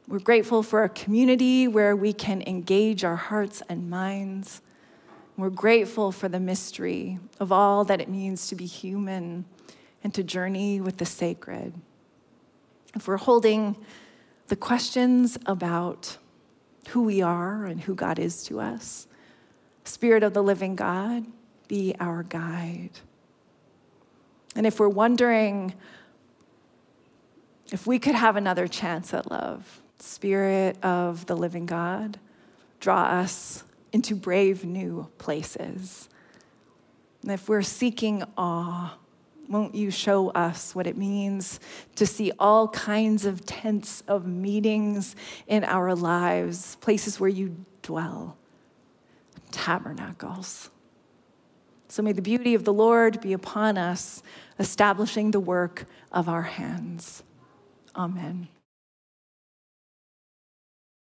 We're 0.08 0.20
grateful 0.20 0.64
for 0.64 0.84
a 0.84 0.90
community 0.90 1.68
where 1.68 1.96
we 1.96 2.14
can 2.14 2.42
engage 2.44 3.04
our 3.04 3.16
hearts 3.16 3.62
and 3.68 3.90
minds. 3.90 4.62
We're 5.36 5.50
grateful 5.50 6.12
for 6.12 6.30
the 6.30 6.40
mystery 6.40 7.20
of 7.40 7.52
all 7.52 7.84
that 7.86 8.00
it 8.00 8.08
means 8.08 8.48
to 8.48 8.56
be 8.56 8.66
human 8.66 9.46
and 10.04 10.14
to 10.14 10.24
journey 10.24 10.80
with 10.80 10.98
the 10.98 11.06
sacred 11.06 11.74
if 12.98 13.08
we're 13.08 13.18
holding 13.18 13.76
the 14.48 14.56
questions 14.56 15.38
about 15.46 16.18
who 16.90 17.04
we 17.04 17.22
are 17.22 17.66
and 17.66 17.82
who 17.82 17.96
God 17.96 18.20
is 18.20 18.44
to 18.46 18.60
us, 18.60 19.08
Spirit 19.84 20.24
of 20.24 20.34
the 20.34 20.44
living 20.44 20.76
God, 20.76 21.26
be 21.68 21.96
our 22.00 22.24
guide. 22.24 22.92
And 24.56 24.66
if 24.66 24.80
we're 24.80 24.90
wondering 24.90 25.74
if 27.72 27.86
we 27.86 28.00
could 28.00 28.16
have 28.16 28.36
another 28.36 28.68
chance 28.68 29.14
at 29.14 29.30
love, 29.30 29.82
Spirit 30.00 30.84
of 30.84 31.26
the 31.26 31.36
living 31.36 31.66
God, 31.66 32.20
draw 32.80 33.04
us 33.04 33.64
into 33.92 34.16
brave 34.16 34.64
new 34.66 35.08
places. 35.18 36.10
And 37.22 37.32
if 37.32 37.50
we're 37.50 37.62
seeking 37.62 38.24
awe, 38.38 38.98
won't 39.50 39.76
you 39.76 39.92
show 39.92 40.30
us 40.30 40.76
what 40.76 40.88
it 40.88 40.98
means 40.98 41.60
to 41.96 42.06
see 42.06 42.32
all 42.40 42.68
kinds 42.68 43.26
of 43.26 43.46
tents 43.46 44.02
of 44.08 44.26
meetings 44.26 45.16
in 45.48 45.64
our 45.64 45.96
lives, 45.96 46.76
places 46.78 47.20
where 47.20 47.30
you 47.30 47.66
dwell, 47.82 48.38
tabernacles? 49.52 50.70
So 51.88 52.04
may 52.04 52.12
the 52.12 52.22
beauty 52.22 52.54
of 52.54 52.66
the 52.66 52.74
Lord 52.74 53.22
be 53.22 53.34
upon 53.34 53.78
us, 53.78 54.22
establishing 54.60 55.32
the 55.32 55.40
work 55.40 55.86
of 56.12 56.28
our 56.28 56.44
hands. 56.44 57.24
Amen. 57.96 58.50